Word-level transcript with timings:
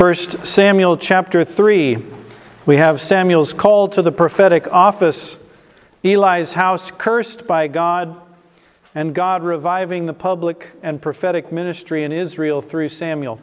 1 0.00 0.14
Samuel 0.14 0.96
chapter 0.96 1.44
3, 1.44 1.98
we 2.64 2.78
have 2.78 3.02
Samuel's 3.02 3.52
call 3.52 3.86
to 3.88 4.00
the 4.00 4.10
prophetic 4.10 4.66
office, 4.72 5.38
Eli's 6.02 6.54
house 6.54 6.90
cursed 6.90 7.46
by 7.46 7.68
God, 7.68 8.18
and 8.94 9.14
God 9.14 9.42
reviving 9.42 10.06
the 10.06 10.14
public 10.14 10.72
and 10.82 11.02
prophetic 11.02 11.52
ministry 11.52 12.02
in 12.02 12.12
Israel 12.12 12.62
through 12.62 12.88
Samuel. 12.88 13.42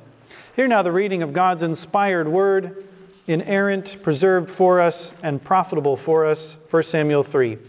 Hear 0.55 0.67
now 0.67 0.81
the 0.81 0.92
reading 0.92 1.22
of 1.22 1.31
God's 1.31 1.62
inspired 1.62 2.28
word, 2.28 2.83
inerrant, 3.28 4.01
preserved 4.01 4.49
for 4.49 4.81
us, 4.81 5.13
and 5.21 5.44
profitable 5.44 5.96
for 5.96 6.26
us. 6.26 6.58
1 6.71 6.81
Samuel 6.81 7.21
3. 7.21 7.60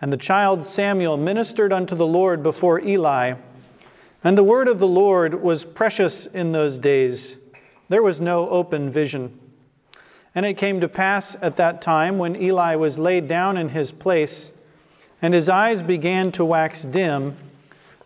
And 0.00 0.12
the 0.12 0.16
child 0.16 0.62
Samuel 0.62 1.16
ministered 1.16 1.72
unto 1.72 1.96
the 1.96 2.06
Lord 2.06 2.44
before 2.44 2.78
Eli, 2.78 3.34
and 4.22 4.38
the 4.38 4.44
word 4.44 4.68
of 4.68 4.78
the 4.78 4.86
Lord 4.86 5.42
was 5.42 5.64
precious 5.64 6.28
in 6.28 6.52
those 6.52 6.78
days 6.78 7.38
there 7.88 8.02
was 8.02 8.20
no 8.20 8.48
open 8.50 8.90
vision. 8.90 9.38
And 10.34 10.44
it 10.44 10.54
came 10.54 10.80
to 10.80 10.88
pass 10.88 11.36
at 11.40 11.56
that 11.56 11.80
time 11.80 12.18
when 12.18 12.40
Eli 12.40 12.74
was 12.76 12.98
laid 12.98 13.28
down 13.28 13.56
in 13.56 13.70
his 13.70 13.92
place, 13.92 14.52
and 15.22 15.32
his 15.32 15.48
eyes 15.48 15.82
began 15.82 16.30
to 16.32 16.44
wax 16.44 16.82
dim, 16.82 17.36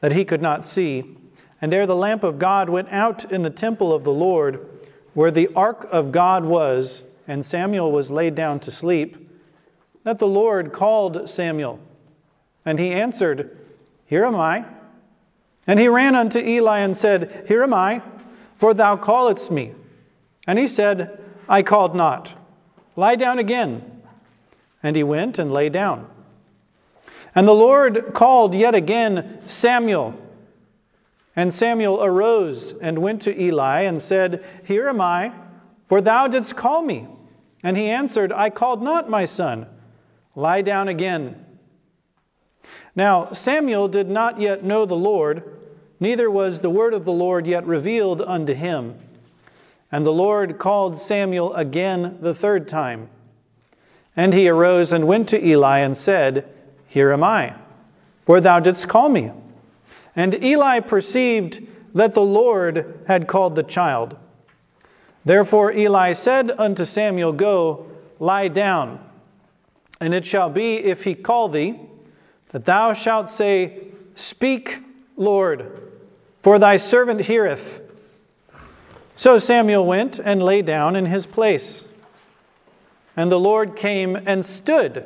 that 0.00 0.12
he 0.12 0.24
could 0.24 0.42
not 0.42 0.64
see. 0.64 1.16
And 1.60 1.74
ere 1.74 1.86
the 1.86 1.96
lamp 1.96 2.22
of 2.22 2.38
God 2.38 2.68
went 2.68 2.88
out 2.90 3.30
in 3.30 3.42
the 3.42 3.50
temple 3.50 3.92
of 3.92 4.04
the 4.04 4.12
Lord, 4.12 4.66
where 5.14 5.30
the 5.30 5.48
ark 5.56 5.88
of 5.90 6.12
God 6.12 6.44
was, 6.44 7.02
and 7.26 7.44
Samuel 7.44 7.90
was 7.90 8.10
laid 8.10 8.34
down 8.34 8.60
to 8.60 8.70
sleep, 8.70 9.28
that 10.04 10.18
the 10.18 10.26
Lord 10.26 10.72
called 10.72 11.28
Samuel. 11.28 11.80
And 12.64 12.78
he 12.78 12.92
answered, 12.92 13.58
Here 14.06 14.24
am 14.24 14.36
I. 14.36 14.64
And 15.66 15.80
he 15.80 15.88
ran 15.88 16.14
unto 16.14 16.38
Eli 16.38 16.78
and 16.78 16.96
said, 16.96 17.44
Here 17.48 17.62
am 17.62 17.74
I 17.74 18.02
for 18.60 18.74
thou 18.74 18.94
calledst 18.94 19.50
me. 19.50 19.72
And 20.46 20.58
he 20.58 20.66
said, 20.66 21.18
I 21.48 21.62
called 21.62 21.94
not. 21.94 22.34
Lie 22.94 23.16
down 23.16 23.38
again. 23.38 24.02
And 24.82 24.94
he 24.94 25.02
went 25.02 25.38
and 25.38 25.50
lay 25.50 25.70
down. 25.70 26.06
And 27.34 27.48
the 27.48 27.54
Lord 27.54 28.12
called 28.12 28.54
yet 28.54 28.74
again 28.74 29.40
Samuel. 29.46 30.14
And 31.34 31.54
Samuel 31.54 32.04
arose 32.04 32.74
and 32.82 32.98
went 32.98 33.22
to 33.22 33.42
Eli 33.42 33.80
and 33.80 33.98
said, 33.98 34.44
Here 34.62 34.90
am 34.90 35.00
I, 35.00 35.32
for 35.86 36.02
thou 36.02 36.28
didst 36.28 36.54
call 36.54 36.82
me. 36.82 37.08
And 37.62 37.78
he 37.78 37.88
answered, 37.88 38.30
I 38.30 38.50
called 38.50 38.82
not 38.82 39.08
my 39.08 39.24
son. 39.24 39.68
Lie 40.34 40.60
down 40.60 40.86
again. 40.86 41.46
Now 42.94 43.32
Samuel 43.32 43.88
did 43.88 44.10
not 44.10 44.38
yet 44.38 44.62
know 44.62 44.84
the 44.84 44.96
Lord 44.96 45.59
neither 46.00 46.30
was 46.30 46.60
the 46.60 46.70
word 46.70 46.94
of 46.94 47.04
the 47.04 47.12
Lord 47.12 47.46
yet 47.46 47.64
revealed 47.66 48.22
unto 48.22 48.54
him. 48.54 48.98
And 49.92 50.06
the 50.06 50.12
Lord 50.12 50.58
called 50.58 50.96
Samuel 50.96 51.54
again 51.54 52.18
the 52.20 52.34
third 52.34 52.66
time. 52.66 53.08
And 54.16 54.32
he 54.32 54.48
arose 54.48 54.92
and 54.92 55.06
went 55.06 55.28
to 55.28 55.44
Eli 55.44 55.78
and 55.78 55.96
said, 55.96 56.48
Here 56.86 57.12
am 57.12 57.22
I, 57.22 57.54
for 58.24 58.40
thou 58.40 58.60
didst 58.60 58.88
call 58.88 59.08
me. 59.08 59.30
And 60.16 60.42
Eli 60.42 60.80
perceived 60.80 61.66
that 61.94 62.14
the 62.14 62.22
Lord 62.22 63.00
had 63.06 63.26
called 63.26 63.54
the 63.54 63.62
child. 63.62 64.16
Therefore 65.24 65.72
Eli 65.72 66.12
said 66.12 66.50
unto 66.52 66.84
Samuel, 66.84 67.32
Go, 67.32 67.86
lie 68.18 68.48
down. 68.48 69.04
And 70.00 70.14
it 70.14 70.24
shall 70.24 70.48
be, 70.48 70.76
if 70.76 71.04
he 71.04 71.14
call 71.14 71.48
thee, 71.48 71.78
that 72.50 72.64
thou 72.64 72.92
shalt 72.92 73.28
say, 73.28 73.82
Speak, 74.14 74.78
Lord 75.16 75.89
for 76.42 76.58
thy 76.58 76.76
servant 76.76 77.22
heareth. 77.22 77.86
So 79.16 79.38
Samuel 79.38 79.84
went 79.84 80.18
and 80.18 80.42
lay 80.42 80.62
down 80.62 80.96
in 80.96 81.06
his 81.06 81.26
place. 81.26 81.86
And 83.16 83.30
the 83.30 83.40
Lord 83.40 83.76
came 83.76 84.16
and 84.16 84.46
stood 84.46 85.04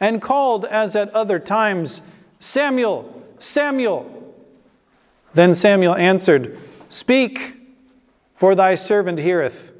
and 0.00 0.20
called 0.20 0.64
as 0.64 0.96
at 0.96 1.10
other 1.10 1.38
times, 1.38 2.02
Samuel, 2.40 3.22
Samuel. 3.38 4.34
Then 5.34 5.54
Samuel 5.54 5.94
answered, 5.94 6.58
Speak, 6.88 7.56
for 8.34 8.54
thy 8.54 8.74
servant 8.74 9.20
heareth. 9.20 9.72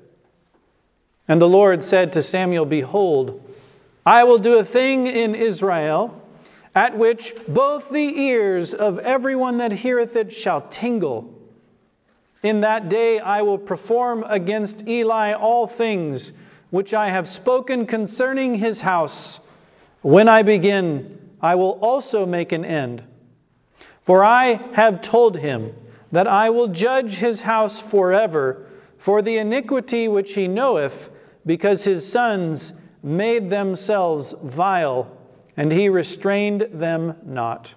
And 1.27 1.41
the 1.41 1.49
Lord 1.49 1.83
said 1.83 2.13
to 2.13 2.23
Samuel, 2.23 2.65
Behold, 2.65 3.43
I 4.07 4.25
will 4.25 4.39
do 4.39 4.59
a 4.59 4.65
thing 4.65 5.07
in 5.07 5.35
Israel 5.35 6.21
at 6.75 6.97
which 6.99 7.35
both 7.47 7.91
the 7.91 8.19
ears 8.19 8.75
of 8.75 8.99
everyone 8.99 9.59
that 9.59 9.73
heareth 9.73 10.17
it 10.17 10.33
shall 10.33 10.61
tingle. 10.63 11.33
In 12.43 12.61
that 12.63 12.89
day 12.89 13.21
I 13.21 13.43
will 13.43 13.59
perform 13.59 14.25
against 14.29 14.87
Eli 14.89 15.33
all 15.33 15.67
things 15.67 16.33
which 16.71 16.93
I 16.93 17.09
have 17.09 17.29
spoken 17.29 17.87
concerning 17.87 18.57
his 18.57 18.81
house. 18.81 19.41
When 20.03 20.29
I 20.29 20.43
begin, 20.43 21.31
I 21.41 21.55
will 21.55 21.79
also 21.81 22.27
make 22.27 22.53
an 22.53 22.65
end. 22.65 23.05
For 24.03 24.25
I 24.25 24.61
have 24.73 25.01
told 25.01 25.39
him 25.39 25.73
that 26.11 26.27
I 26.27 26.51
will 26.51 26.69
judge 26.69 27.17
his 27.17 27.43
house 27.43 27.81
forever 27.81 28.67
for 28.99 29.23
the 29.23 29.37
iniquity 29.37 30.09
which 30.09 30.35
he 30.35 30.49
knoweth, 30.49 31.11
because 31.47 31.85
his 31.85 32.11
sons 32.11 32.73
made 33.03 33.51
themselves 33.51 34.35
vile 34.43 35.14
and 35.57 35.73
he 35.73 35.89
restrained 35.89 36.69
them 36.73 37.17
not. 37.25 37.75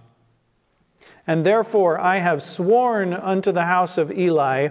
And 1.26 1.46
therefore 1.46 2.00
I 2.00 2.18
have 2.18 2.42
sworn 2.42 3.14
unto 3.14 3.52
the 3.52 3.66
house 3.66 3.98
of 3.98 4.12
Eli 4.12 4.70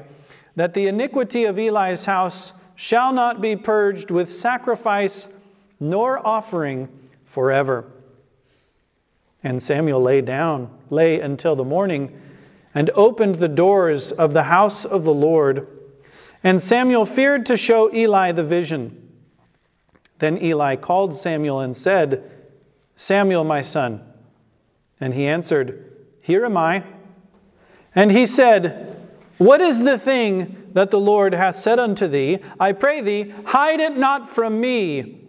that 0.57 0.75
the 0.75 0.87
iniquity 0.87 1.45
of 1.45 1.59
Eli's 1.59 2.07
house 2.07 2.53
shall 2.75 3.13
not 3.13 3.41
be 3.41 3.57
purged 3.57 4.11
with 4.11 4.33
sacrifice 4.33 5.29
nor 5.79 6.27
offering 6.27 6.89
forever. 7.25 7.85
And 9.43 9.63
Samuel 9.63 10.01
lay 10.03 10.23
down, 10.23 10.71
lay 10.91 11.21
until 11.21 11.55
the 11.55 11.65
morning, 11.65 12.21
and 12.75 12.91
opened 12.95 13.37
the 13.37 13.49
doors 13.49 14.13
of 14.13 14.33
the 14.33 14.45
house 14.45 14.85
of 14.85 15.05
the 15.05 15.15
Lord. 15.15 15.67
And 16.43 16.61
Samuel 16.61 17.05
feared 17.05 17.47
to 17.47 17.57
show 17.57 17.93
Eli 17.95 18.33
the 18.33 18.45
vision. 18.45 19.03
Then 20.19 20.43
Eli 20.43 20.77
called 20.77 21.15
Samuel 21.15 21.61
and 21.61 21.77
said, 21.77 22.31
Samuel, 22.97 23.45
my 23.45 23.61
son. 23.61 24.03
And 24.99 25.15
he 25.15 25.27
answered, 25.27 25.93
Here 26.21 26.45
am 26.45 26.57
I. 26.57 26.83
And 27.95 28.11
he 28.11 28.27
said, 28.27 29.09
What 29.39 29.61
is 29.61 29.85
the 29.85 29.99
thing 29.99 30.71
that 30.73 30.91
the 30.91 31.01
Lord 31.01 31.35
hath 31.35 31.57
said 31.57 31.79
unto 31.79 32.09
thee? 32.09 32.39
I 32.59 32.73
pray 32.73 33.01
thee, 33.03 33.33
hide 33.45 33.81
it 33.81 33.97
not 33.97 34.29
from 34.29 34.61
me. 34.61 35.21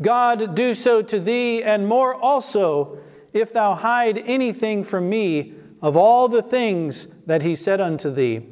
God 0.00 0.54
do 0.54 0.74
so 0.74 1.02
to 1.02 1.18
thee, 1.18 1.62
and 1.62 1.86
more 1.86 2.14
also, 2.14 2.98
if 3.32 3.52
thou 3.52 3.74
hide 3.74 4.18
anything 4.18 4.84
from 4.84 5.08
me 5.08 5.54
of 5.82 5.96
all 5.96 6.28
the 6.28 6.42
things 6.42 7.08
that 7.26 7.42
he 7.42 7.56
said 7.56 7.80
unto 7.80 8.12
thee. 8.12 8.46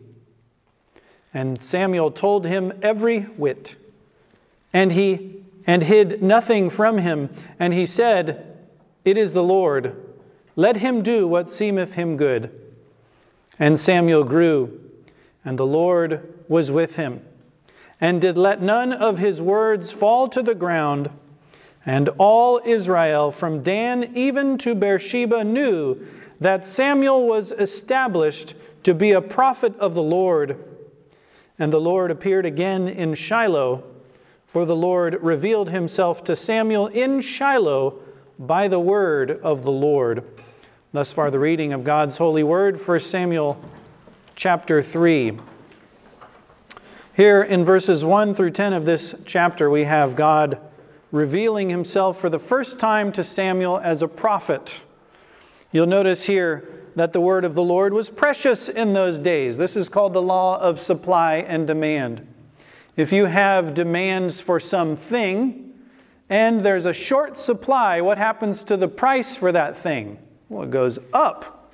And 1.33 1.61
Samuel 1.61 2.11
told 2.11 2.47
him 2.47 2.73
every 2.83 3.21
whit. 3.21 3.77
And 4.73 4.93
he 4.93 5.45
and 5.67 5.83
hid 5.83 6.23
nothing 6.23 6.71
from 6.71 6.99
him. 6.99 7.31
And 7.59 7.75
he 7.75 7.85
said, 7.85 8.57
It 9.05 9.19
is 9.19 9.33
the 9.33 9.43
Lord. 9.43 9.97
Let 10.55 10.79
him 10.79 11.03
do 11.03 11.27
what 11.27 11.51
seemeth 11.51 11.95
him 11.95 12.17
good. 12.17 12.51
And 13.59 13.79
Samuel 13.79 14.25
grew, 14.25 14.81
and 15.45 15.59
the 15.59 15.67
Lord 15.67 16.45
was 16.49 16.71
with 16.71 16.97
him, 16.97 17.23
and 18.01 18.21
did 18.21 18.39
let 18.39 18.63
none 18.63 18.93
of 18.93 19.19
his 19.19 19.41
words 19.41 19.91
fall 19.91 20.29
to 20.29 20.43
the 20.43 20.55
ground. 20.55 21.11
And 21.85 22.11
all 22.19 22.61
Israel, 22.65 23.31
from 23.31 23.63
Dan 23.63 24.13
even 24.15 24.59
to 24.59 24.75
Beersheba, 24.75 25.45
knew 25.45 26.07
that 26.41 26.65
Samuel 26.65 27.27
was 27.27 27.53
established 27.53 28.55
to 28.83 28.95
be 28.95 29.13
a 29.13 29.23
prophet 29.23 29.75
of 29.79 29.95
the 29.95 30.03
Lord. 30.03 30.63
And 31.59 31.73
the 31.73 31.81
Lord 31.81 32.11
appeared 32.11 32.45
again 32.45 32.89
in 32.89 33.15
Shiloh 33.15 33.85
for 34.47 34.65
the 34.65 34.77
Lord 34.77 35.23
revealed 35.23 35.71
himself 35.71 36.23
to 36.25 36.37
Samuel 36.37 36.87
in 36.89 37.21
Shiloh 37.21 37.99
by 38.39 38.69
the 38.69 38.81
word 38.81 39.31
of 39.43 39.63
the 39.63 39.73
Lord. 39.73 40.25
Thus 40.93 41.13
far, 41.13 41.31
the 41.31 41.39
reading 41.39 41.73
of 41.73 41.85
God's 41.85 42.17
holy 42.17 42.43
word, 42.43 42.81
1 42.81 43.01
Samuel 43.01 43.61
chapter 44.35 44.81
3. 44.83 45.39
Here 47.17 47.43
in 47.43 47.65
verses 47.65 48.05
1 48.05 48.35
through 48.35 48.51
10 48.51 48.73
of 48.73 48.85
this 48.85 49.15
chapter, 49.25 49.69
we 49.69 49.85
have 49.85 50.17
God 50.17 50.59
revealing 51.11 51.71
himself 51.71 52.21
for 52.21 52.29
the 52.29 52.39
first 52.39 52.79
time 52.79 53.11
to 53.13 53.25
Samuel 53.25 53.79
as 53.79 54.03
a 54.03 54.09
prophet. 54.09 54.83
You'll 55.73 55.87
notice 55.87 56.27
here 56.27 56.69
that 56.95 57.13
the 57.13 57.21
word 57.21 57.45
of 57.45 57.55
the 57.55 57.63
Lord 57.63 57.93
was 57.93 58.11
precious 58.11 58.69
in 58.69 58.93
those 58.93 59.19
days. 59.19 59.57
This 59.57 59.77
is 59.77 59.89
called 59.89 60.13
the 60.13 60.23
law 60.23 60.59
of 60.61 60.79
supply 60.79 61.37
and 61.37 61.67
demand. 61.67 62.27
If 62.97 63.13
you 63.13 63.27
have 63.27 63.75
demands 63.75 64.41
for 64.41 64.59
something 64.59 65.75
and 66.29 66.63
there's 66.63 66.87
a 66.87 66.95
short 66.95 67.37
supply, 67.37 68.01
what 68.01 68.19
happens 68.19 68.65
to 68.65 68.77
the 68.77 68.89
price 68.89 69.37
for 69.37 69.53
that 69.53 69.77
thing? 69.77 70.19
Well, 70.49 70.65
it 70.65 70.71
goes 70.71 70.99
up. 71.13 71.73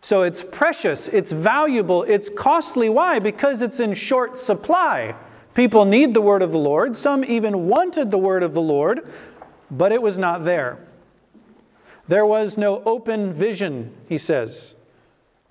So 0.00 0.22
it's 0.22 0.42
precious, 0.42 1.08
it's 1.08 1.30
valuable, 1.30 2.02
it's 2.02 2.28
costly. 2.28 2.88
Why? 2.88 3.20
Because 3.20 3.62
it's 3.62 3.78
in 3.78 3.94
short 3.94 4.36
supply. 4.36 5.14
People 5.54 5.84
need 5.84 6.14
the 6.14 6.20
word 6.20 6.42
of 6.42 6.50
the 6.50 6.58
Lord. 6.58 6.96
Some 6.96 7.24
even 7.24 7.68
wanted 7.68 8.10
the 8.10 8.18
word 8.18 8.42
of 8.42 8.54
the 8.54 8.62
Lord, 8.62 9.08
but 9.70 9.92
it 9.92 10.02
was 10.02 10.18
not 10.18 10.44
there. 10.44 10.78
There 12.08 12.26
was 12.26 12.58
no 12.58 12.82
open 12.84 13.32
vision, 13.32 13.94
he 14.08 14.18
says. 14.18 14.74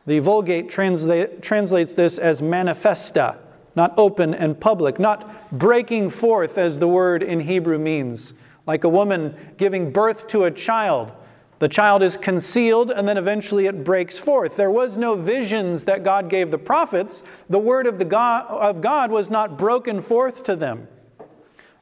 The 0.05 0.19
Vulgate 0.19 0.69
translate, 0.69 1.41
translates 1.41 1.93
this 1.93 2.17
as 2.17 2.41
manifesta, 2.41 3.37
not 3.75 3.93
open 3.97 4.33
and 4.33 4.59
public, 4.59 4.99
not 4.99 5.51
breaking 5.51 6.09
forth 6.09 6.57
as 6.57 6.79
the 6.79 6.87
word 6.87 7.23
in 7.23 7.39
Hebrew 7.39 7.77
means, 7.77 8.33
like 8.65 8.83
a 8.83 8.89
woman 8.89 9.35
giving 9.57 9.91
birth 9.91 10.27
to 10.27 10.43
a 10.43 10.51
child 10.51 11.13
the 11.61 11.69
child 11.69 12.01
is 12.01 12.17
concealed 12.17 12.89
and 12.89 13.07
then 13.07 13.19
eventually 13.19 13.67
it 13.67 13.83
breaks 13.83 14.17
forth. 14.17 14.55
There 14.55 14.71
was 14.71 14.97
no 14.97 15.13
visions 15.13 15.85
that 15.85 16.03
God 16.03 16.27
gave 16.27 16.49
the 16.49 16.57
prophets. 16.57 17.21
The 17.51 17.59
word 17.59 17.85
of, 17.85 17.99
the 17.99 18.05
God, 18.05 18.47
of 18.47 18.81
God 18.81 19.11
was 19.11 19.29
not 19.29 19.59
broken 19.59 20.01
forth 20.01 20.43
to 20.45 20.55
them. 20.55 20.87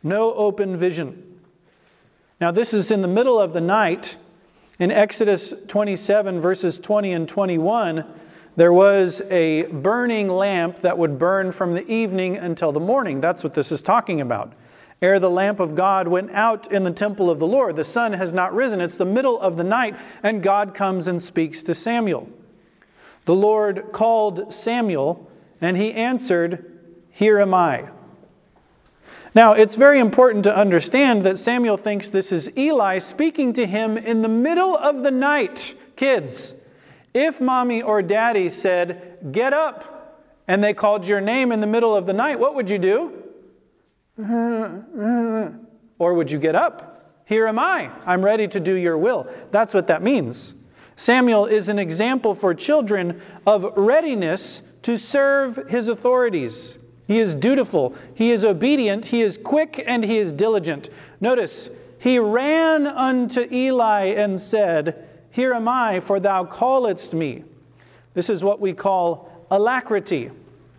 No 0.03 0.33
open 0.33 0.75
vision. 0.75 1.39
Now, 2.41 2.51
this 2.51 2.73
is 2.73 2.91
in 2.91 3.01
the 3.01 3.07
middle 3.07 3.39
of 3.39 3.53
the 3.53 3.61
night. 3.61 4.17
In 4.79 4.91
Exodus 4.91 5.53
27, 5.69 6.41
verses 6.41 6.77
20 6.77 7.13
and 7.13 7.29
21, 7.29 8.03
there 8.59 8.73
was 8.73 9.21
a 9.29 9.63
burning 9.63 10.27
lamp 10.27 10.79
that 10.79 10.97
would 10.97 11.17
burn 11.17 11.51
from 11.51 11.73
the 11.73 11.89
evening 11.91 12.37
until 12.37 12.71
the 12.71 12.79
morning. 12.79 13.21
That's 13.21 13.43
what 13.43 13.53
this 13.53 13.71
is 13.71 13.81
talking 13.81 14.21
about 14.21 14.53
ere 15.01 15.19
the 15.19 15.29
lamp 15.29 15.59
of 15.59 15.75
God 15.75 16.07
went 16.07 16.31
out 16.31 16.71
in 16.71 16.83
the 16.83 16.91
temple 16.91 17.29
of 17.29 17.39
the 17.39 17.47
Lord. 17.47 17.75
The 17.75 17.83
sun 17.83 18.13
has 18.13 18.33
not 18.33 18.53
risen. 18.53 18.81
It's 18.81 18.97
the 18.97 19.05
middle 19.05 19.39
of 19.39 19.55
the 19.57 19.63
night, 19.63 19.95
and 20.23 20.43
God 20.43 20.73
comes 20.73 21.07
and 21.07 21.21
speaks 21.23 21.63
to 21.63 21.73
Samuel. 21.73 22.27
The 23.25 23.35
Lord 23.35 23.91
called 23.91 24.53
Samuel, 24.53 25.29
and 25.61 25.77
he 25.77 25.93
answered, 25.93 26.79
Here 27.11 27.39
am 27.39 27.53
I. 27.53 27.89
Now, 29.35 29.53
it's 29.53 29.75
very 29.75 29.99
important 29.99 30.43
to 30.45 30.55
understand 30.55 31.23
that 31.23 31.37
Samuel 31.37 31.77
thinks 31.77 32.09
this 32.09 32.31
is 32.31 32.51
Eli 32.57 32.97
speaking 32.99 33.53
to 33.53 33.65
him 33.65 33.97
in 33.97 34.21
the 34.21 34.27
middle 34.27 34.75
of 34.75 35.03
the 35.03 35.11
night. 35.11 35.75
Kids, 35.95 36.55
if 37.13 37.41
mommy 37.41 37.81
or 37.81 38.01
daddy 38.01 38.49
said, 38.49 39.17
Get 39.31 39.53
up, 39.53 39.99
and 40.47 40.63
they 40.63 40.73
called 40.73 41.07
your 41.07 41.21
name 41.21 41.51
in 41.51 41.61
the 41.61 41.67
middle 41.67 41.95
of 41.95 42.05
the 42.05 42.13
night, 42.13 42.39
what 42.39 42.55
would 42.55 42.69
you 42.69 42.79
do? 42.79 43.23
Or 45.99 46.13
would 46.13 46.31
you 46.31 46.39
get 46.39 46.55
up? 46.55 47.23
Here 47.25 47.45
am 47.45 47.59
I. 47.59 47.91
I'm 48.05 48.23
ready 48.23 48.47
to 48.47 48.59
do 48.61 48.73
your 48.73 48.97
will. 48.97 49.27
That's 49.51 49.73
what 49.73 49.87
that 49.87 50.01
means. 50.01 50.55
Samuel 50.95 51.45
is 51.45 51.67
an 51.67 51.77
example 51.77 52.33
for 52.33 52.53
children 52.53 53.21
of 53.45 53.73
readiness 53.75 54.61
to 54.83 54.97
serve 54.97 55.57
his 55.69 55.89
authorities. 55.89 56.77
He 57.05 57.19
is 57.19 57.35
dutiful, 57.35 57.95
he 58.13 58.31
is 58.31 58.45
obedient, 58.45 59.07
he 59.07 59.21
is 59.21 59.37
quick, 59.37 59.83
and 59.85 60.03
he 60.03 60.19
is 60.19 60.31
diligent. 60.31 60.89
Notice, 61.19 61.69
he 61.97 62.17
ran 62.17 62.87
unto 62.87 63.47
Eli 63.51 64.05
and 64.05 64.39
said, 64.39 65.08
Here 65.31 65.53
am 65.53 65.67
I, 65.67 65.99
for 65.99 66.19
thou 66.19 66.43
calledst 66.45 67.13
me. 67.13 67.43
This 68.13 68.29
is 68.29 68.43
what 68.43 68.59
we 68.59 68.73
call 68.73 69.45
alacrity, 69.51 70.31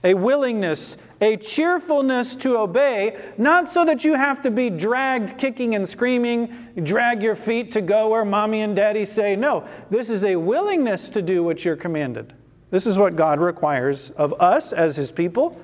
a 0.04 0.14
willingness 0.14 0.96
a 1.20 1.36
cheerfulness 1.36 2.34
to 2.36 2.58
obey, 2.58 3.18
not 3.36 3.68
so 3.68 3.84
that 3.84 4.04
you 4.04 4.14
have 4.14 4.40
to 4.42 4.50
be 4.50 4.70
dragged 4.70 5.36
kicking 5.36 5.74
and 5.74 5.86
screaming, 5.86 6.68
drag 6.82 7.22
your 7.22 7.34
feet 7.34 7.70
to 7.72 7.82
go 7.82 8.08
where 8.08 8.24
mommy 8.24 8.62
and 8.62 8.74
daddy 8.74 9.04
say. 9.04 9.36
No, 9.36 9.66
this 9.90 10.08
is 10.08 10.24
a 10.24 10.36
willingness 10.36 11.10
to 11.10 11.22
do 11.22 11.42
what 11.42 11.64
you're 11.64 11.76
commanded. 11.76 12.32
This 12.70 12.86
is 12.86 12.98
what 12.98 13.16
God 13.16 13.38
requires 13.38 14.10
of 14.10 14.32
us 14.40 14.72
as 14.72 14.96
His 14.96 15.12
people, 15.12 15.60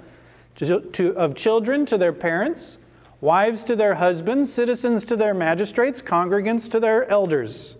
to, 0.57 0.81
to, 0.81 1.17
of 1.17 1.35
children 1.35 1.87
to 1.87 1.97
their 1.97 2.13
parents, 2.13 2.79
wives 3.21 3.65
to 3.65 3.77
their 3.77 3.95
husbands, 3.95 4.53
citizens 4.53 5.05
to 5.07 5.17
their 5.17 5.33
magistrates, 5.33 6.03
congregants 6.03 6.71
to 6.71 6.81
their 6.81 7.09
elders. 7.11 7.77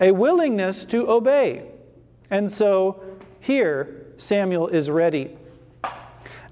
A 0.00 0.12
willingness 0.12 0.84
to 0.86 1.10
obey. 1.10 1.64
And 2.30 2.50
so 2.50 3.02
here, 3.40 4.06
Samuel 4.16 4.68
is 4.68 4.90
ready. 4.90 5.36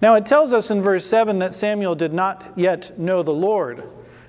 Now 0.00 0.14
it 0.14 0.26
tells 0.26 0.52
us 0.52 0.70
in 0.70 0.82
verse 0.82 1.06
7 1.06 1.38
that 1.38 1.54
Samuel 1.54 1.94
did 1.94 2.12
not 2.12 2.52
yet 2.56 2.98
know 2.98 3.22
the 3.22 3.32
Lord, 3.32 3.82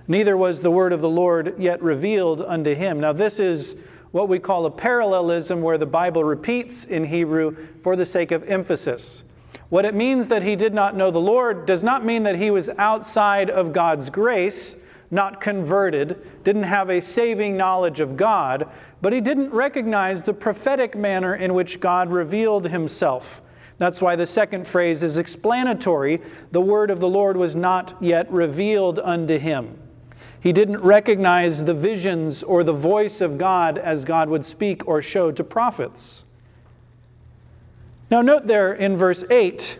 neither 0.07 0.37
was 0.37 0.61
the 0.61 0.71
word 0.71 0.93
of 0.93 1.01
the 1.01 1.09
Lord 1.09 1.55
yet 1.57 1.81
revealed 1.81 2.41
unto 2.41 2.73
him. 2.73 2.99
Now, 2.99 3.13
this 3.13 3.39
is 3.39 3.75
what 4.11 4.29
we 4.29 4.39
call 4.39 4.65
a 4.65 4.71
parallelism 4.71 5.61
where 5.61 5.77
the 5.77 5.85
Bible 5.85 6.23
repeats 6.23 6.85
in 6.85 7.05
Hebrew 7.05 7.55
for 7.81 7.95
the 7.95 8.05
sake 8.05 8.31
of 8.31 8.43
emphasis. 8.49 9.23
What 9.69 9.83
it 9.83 9.93
means 9.93 10.29
that 10.29 10.43
he 10.43 10.55
did 10.55 10.73
not 10.73 10.95
know 10.95 11.11
the 11.11 11.19
Lord 11.19 11.65
does 11.65 11.83
not 11.83 12.05
mean 12.05 12.23
that 12.23 12.35
he 12.35 12.51
was 12.51 12.69
outside 12.77 13.49
of 13.49 13.73
God's 13.73 14.09
grace, 14.09 14.77
not 15.09 15.39
converted, 15.39 16.43
didn't 16.43 16.63
have 16.63 16.89
a 16.89 16.99
saving 16.99 17.55
knowledge 17.55 17.99
of 17.99 18.17
God, 18.17 18.69
but 19.01 19.13
he 19.13 19.21
didn't 19.21 19.51
recognize 19.51 20.23
the 20.23 20.33
prophetic 20.33 20.95
manner 20.95 21.35
in 21.35 21.53
which 21.53 21.79
God 21.79 22.11
revealed 22.11 22.67
himself. 22.67 23.41
That's 23.77 24.01
why 24.01 24.15
the 24.15 24.25
second 24.25 24.67
phrase 24.67 25.03
is 25.03 25.17
explanatory. 25.17 26.21
The 26.51 26.61
word 26.61 26.89
of 26.89 26.99
the 26.99 27.07
Lord 27.07 27.37
was 27.37 27.55
not 27.55 27.95
yet 28.01 28.31
revealed 28.31 28.99
unto 28.99 29.37
him. 29.37 29.77
He 30.39 30.51
didn't 30.51 30.81
recognize 30.81 31.63
the 31.63 31.73
visions 31.73 32.43
or 32.43 32.63
the 32.63 32.73
voice 32.73 33.21
of 33.21 33.37
God 33.37 33.77
as 33.77 34.05
God 34.05 34.29
would 34.29 34.45
speak 34.45 34.87
or 34.87 35.01
show 35.01 35.31
to 35.31 35.43
prophets. 35.43 36.25
Now, 38.09 38.21
note 38.21 38.47
there 38.47 38.73
in 38.73 38.97
verse 38.97 39.23
8, 39.29 39.79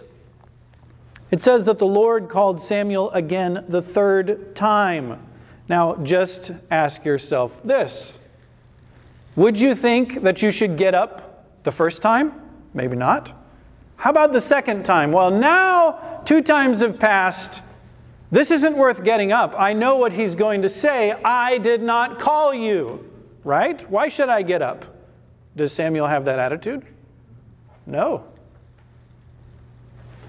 it 1.30 1.42
says 1.42 1.66
that 1.66 1.80
the 1.80 1.88
Lord 1.88 2.30
called 2.30 2.62
Samuel 2.62 3.12
again 3.12 3.66
the 3.68 3.82
third 3.82 4.56
time. 4.56 5.22
Now, 5.70 5.96
just 5.98 6.52
ask 6.72 7.04
yourself 7.04 7.62
this 7.64 8.22
Would 9.36 9.60
you 9.60 9.76
think 9.76 10.22
that 10.24 10.42
you 10.42 10.52
should 10.52 10.78
get 10.78 10.96
up 10.96 11.46
the 11.64 11.72
first 11.72 12.02
time? 12.02 12.34
Maybe 12.74 12.96
not. 12.96 13.44
How 13.98 14.12
about 14.12 14.32
the 14.32 14.42
second 14.42 14.86
time? 14.86 15.12
Well, 15.12 15.32
now 15.32 16.22
two 16.24 16.42
times 16.42 16.82
have 16.82 17.00
passed. 17.00 17.64
This 18.32 18.52
isn't 18.52 18.78
worth 18.78 19.04
getting 19.04 19.32
up. 19.32 19.56
I 19.58 19.74
know 19.74 19.96
what 19.96 20.14
he's 20.14 20.36
going 20.36 20.62
to 20.62 20.70
say. 20.70 21.12
I 21.12 21.58
did 21.58 21.82
not 21.82 22.20
call 22.20 22.54
you, 22.54 23.10
right? 23.44 23.90
Why 23.90 24.10
should 24.10 24.30
I 24.30 24.44
get 24.44 24.62
up? 24.62 24.86
Does 25.56 25.72
Samuel 25.72 26.08
have 26.08 26.26
that 26.26 26.38
attitude? 26.38 26.86
No. 27.86 28.26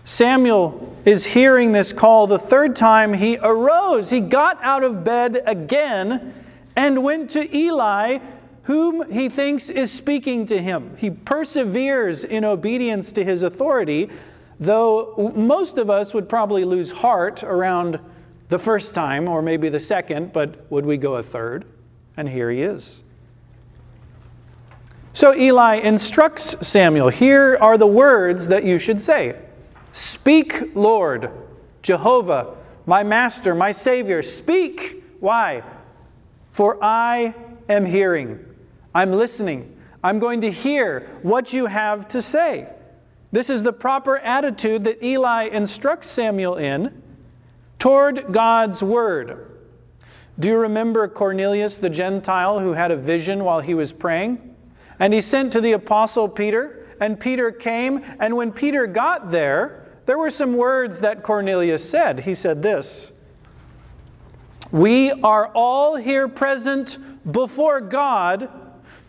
Samuel 0.09 0.97
is 1.05 1.27
hearing 1.27 1.73
this 1.73 1.93
call 1.93 2.27
the 2.27 2.39
third 2.39 2.75
time. 2.75 3.13
He 3.13 3.37
arose, 3.43 4.09
he 4.09 4.21
got 4.21 4.59
out 4.63 4.83
of 4.83 5.05
bed 5.05 5.43
again 5.45 6.33
and 6.77 7.03
went 7.03 7.29
to 7.33 7.55
Eli 7.55 8.19
whom 8.63 9.11
he 9.13 9.29
thinks 9.29 9.69
is 9.69 9.93
speaking 9.93 10.47
to 10.47 10.63
him. 10.63 10.97
He 10.97 11.11
perseveres 11.11 12.25
in 12.25 12.43
obedience 12.43 13.13
to 13.13 13.23
his 13.23 13.43
authority, 13.43 14.09
though 14.59 15.31
most 15.37 15.77
of 15.77 15.91
us 15.91 16.15
would 16.15 16.27
probably 16.27 16.65
lose 16.65 16.91
heart 16.91 17.45
around 17.45 18.01
the 18.49 18.59
first 18.59 18.95
time 18.95 19.29
or 19.29 19.43
maybe 19.43 19.69
the 19.69 19.79
second, 19.79 20.33
but 20.33 20.71
would 20.71 20.87
we 20.87 20.97
go 20.97 21.17
a 21.17 21.23
third? 21.23 21.67
And 22.17 22.27
here 22.27 22.51
he 22.51 22.63
is. 22.63 23.03
So 25.13 25.35
Eli 25.35 25.75
instructs 25.81 26.67
Samuel 26.67 27.11
here 27.11 27.59
are 27.61 27.77
the 27.77 27.87
words 27.87 28.49
that 28.49 28.65
you 28.65 28.79
should 28.79 29.03
say 29.03 29.37
Speak, 29.99 30.77
Lord, 30.77 31.33
Jehovah, 31.83 32.55
my 32.87 33.03
master, 33.03 33.53
my 33.53 33.73
Savior, 33.73 34.23
speak. 34.23 35.03
Why? 35.19 35.65
For 36.53 36.79
I 36.81 37.35
am 37.69 37.85
hearing. 37.85 38.39
I'm 38.95 39.13
listening. 39.13 39.77
I'm 40.05 40.21
going 40.21 40.41
to 40.43 40.53
hear 40.53 41.09
what 41.23 41.53
you 41.53 41.67
have 41.67 42.07
to 42.09 42.23
say. 42.23 42.69
This 43.33 43.51
is 43.51 43.65
the 43.65 43.73
proper 43.73 44.19
attitude 44.19 44.85
that 44.85 45.03
Eli 45.03 45.49
instructs 45.49 46.09
Samuel 46.09 46.59
in 46.59 47.03
toward 47.81 48.33
God's 48.33 48.85
word. 48.85 49.51
Do 50.39 50.47
you 50.47 50.59
remember 50.59 51.09
Cornelius 51.09 51.77
the 51.77 51.91
Gentile 51.91 52.61
who 52.61 52.73
had 52.73 52.93
a 52.93 52.97
vision 52.97 53.43
while 53.43 53.61
he 53.61 53.75
was 53.75 53.93
praying? 53.93 54.55
And 55.01 55.13
he 55.13 55.21
sent 55.21 55.53
to 55.55 55.61
the 55.61 55.73
apostle 55.73 56.29
Peter, 56.29 56.87
and 57.01 57.19
Peter 57.19 57.51
came, 57.51 58.05
and 58.21 58.37
when 58.37 58.53
Peter 58.53 58.87
got 58.87 59.33
there, 59.33 59.78
there 60.09 60.17
were 60.17 60.31
some 60.31 60.57
words 60.57 61.01
that 61.01 61.23
Cornelius 61.23 61.87
said. 61.87 62.21
He 62.21 62.33
said 62.33 62.63
this 62.63 63.13
We 64.73 65.13
are 65.13 65.49
all 65.49 65.97
here 65.97 66.29
present 66.29 66.97
before 67.31 67.83
God 67.83 68.49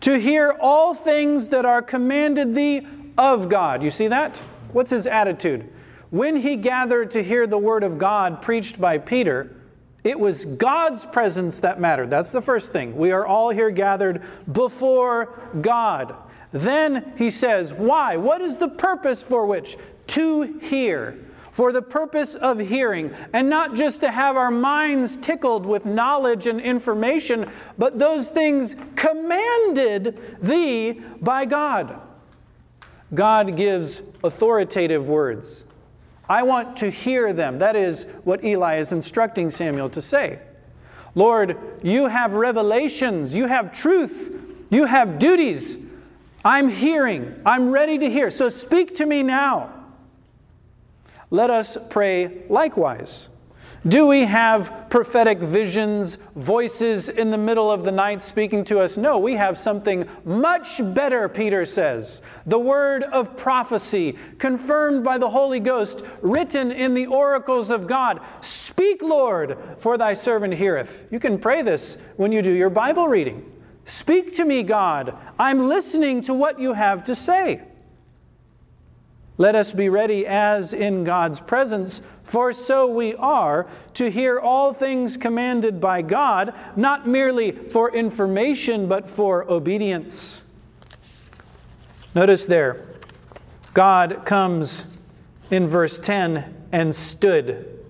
to 0.02 0.20
hear 0.20 0.54
all 0.60 0.92
things 0.92 1.48
that 1.48 1.64
are 1.64 1.80
commanded 1.80 2.54
thee 2.54 2.86
of 3.16 3.48
God. 3.48 3.82
You 3.82 3.90
see 3.90 4.08
that? 4.08 4.36
What's 4.74 4.90
his 4.90 5.06
attitude? 5.06 5.72
When 6.10 6.36
he 6.36 6.56
gathered 6.56 7.12
to 7.12 7.22
hear 7.22 7.46
the 7.46 7.56
word 7.56 7.82
of 7.82 7.96
God 7.96 8.42
preached 8.42 8.78
by 8.78 8.98
Peter, 8.98 9.56
it 10.04 10.20
was 10.20 10.44
God's 10.44 11.06
presence 11.06 11.60
that 11.60 11.80
mattered. 11.80 12.10
That's 12.10 12.30
the 12.30 12.42
first 12.42 12.72
thing. 12.72 12.94
We 12.94 13.10
are 13.10 13.24
all 13.24 13.48
here 13.48 13.70
gathered 13.70 14.20
before 14.52 15.32
God. 15.62 16.14
Then 16.52 17.14
he 17.16 17.30
says, 17.30 17.72
Why? 17.72 18.18
What 18.18 18.42
is 18.42 18.58
the 18.58 18.68
purpose 18.68 19.22
for 19.22 19.46
which? 19.46 19.78
To 20.10 20.58
hear. 20.60 21.18
For 21.52 21.72
the 21.72 21.82
purpose 21.82 22.36
of 22.36 22.58
hearing, 22.58 23.12
and 23.32 23.50
not 23.50 23.74
just 23.74 24.00
to 24.00 24.10
have 24.10 24.36
our 24.36 24.50
minds 24.50 25.16
tickled 25.16 25.66
with 25.66 25.84
knowledge 25.84 26.46
and 26.46 26.60
information, 26.60 27.50
but 27.76 27.98
those 27.98 28.28
things 28.28 28.76
commanded 28.94 30.38
thee 30.40 31.02
by 31.20 31.44
God. 31.44 32.00
God 33.12 33.56
gives 33.56 34.00
authoritative 34.22 35.08
words. 35.08 35.64
I 36.28 36.44
want 36.44 36.76
to 36.78 36.90
hear 36.90 37.32
them. 37.32 37.58
That 37.58 37.74
is 37.74 38.04
what 38.22 38.44
Eli 38.44 38.76
is 38.76 38.92
instructing 38.92 39.50
Samuel 39.50 39.90
to 39.90 40.00
say. 40.00 40.38
Lord, 41.16 41.58
you 41.82 42.06
have 42.06 42.34
revelations, 42.34 43.34
you 43.34 43.46
have 43.46 43.72
truth, 43.72 44.32
you 44.70 44.84
have 44.84 45.18
duties. 45.18 45.76
I'm 46.44 46.68
hearing, 46.68 47.34
I'm 47.44 47.70
ready 47.70 47.98
to 47.98 48.08
hear. 48.08 48.30
So 48.30 48.48
speak 48.48 48.96
to 48.96 49.06
me 49.06 49.24
now. 49.24 49.74
Let 51.30 51.50
us 51.50 51.78
pray 51.88 52.42
likewise. 52.48 53.28
Do 53.86 54.06
we 54.06 54.22
have 54.22 54.90
prophetic 54.90 55.38
visions, 55.38 56.18
voices 56.36 57.08
in 57.08 57.30
the 57.30 57.38
middle 57.38 57.70
of 57.70 57.82
the 57.82 57.92
night 57.92 58.20
speaking 58.20 58.62
to 58.64 58.78
us? 58.78 58.98
No, 58.98 59.16
we 59.16 59.36
have 59.36 59.56
something 59.56 60.06
much 60.26 60.82
better, 60.92 61.30
Peter 61.30 61.64
says. 61.64 62.20
The 62.44 62.58
word 62.58 63.04
of 63.04 63.38
prophecy, 63.38 64.18
confirmed 64.36 65.02
by 65.02 65.16
the 65.16 65.30
Holy 65.30 65.60
Ghost, 65.60 66.02
written 66.20 66.72
in 66.72 66.92
the 66.92 67.06
oracles 67.06 67.70
of 67.70 67.86
God. 67.86 68.20
Speak, 68.42 69.00
Lord, 69.00 69.56
for 69.78 69.96
thy 69.96 70.12
servant 70.12 70.52
heareth. 70.52 71.06
You 71.10 71.18
can 71.18 71.38
pray 71.38 71.62
this 71.62 71.96
when 72.16 72.32
you 72.32 72.42
do 72.42 72.52
your 72.52 72.70
Bible 72.70 73.08
reading. 73.08 73.50
Speak 73.86 74.36
to 74.36 74.44
me, 74.44 74.62
God. 74.62 75.16
I'm 75.38 75.68
listening 75.68 76.20
to 76.24 76.34
what 76.34 76.60
you 76.60 76.74
have 76.74 77.02
to 77.04 77.14
say. 77.14 77.62
Let 79.40 79.54
us 79.54 79.72
be 79.72 79.88
ready 79.88 80.26
as 80.26 80.74
in 80.74 81.02
God's 81.02 81.40
presence, 81.40 82.02
for 82.24 82.52
so 82.52 82.86
we 82.86 83.14
are, 83.14 83.66
to 83.94 84.10
hear 84.10 84.38
all 84.38 84.74
things 84.74 85.16
commanded 85.16 85.80
by 85.80 86.02
God, 86.02 86.52
not 86.76 87.08
merely 87.08 87.52
for 87.52 87.90
information, 87.90 88.86
but 88.86 89.08
for 89.08 89.50
obedience. 89.50 90.42
Notice 92.14 92.44
there, 92.44 92.84
God 93.72 94.26
comes 94.26 94.84
in 95.50 95.66
verse 95.66 95.98
10 95.98 96.66
and 96.70 96.94
stood. 96.94 97.82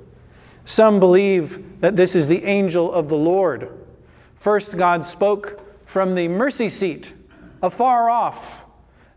Some 0.64 1.00
believe 1.00 1.80
that 1.80 1.97
this 1.97 2.14
is 2.14 2.28
the 2.28 2.45
angel 2.45 2.92
of 2.92 3.09
the 3.09 3.16
Lord. 3.16 3.76
First, 4.37 4.78
God 4.78 5.04
spoke 5.04 5.85
from 5.85 6.14
the 6.14 6.28
mercy 6.28 6.69
seat 6.69 7.12
afar 7.61 8.09
off 8.09 8.62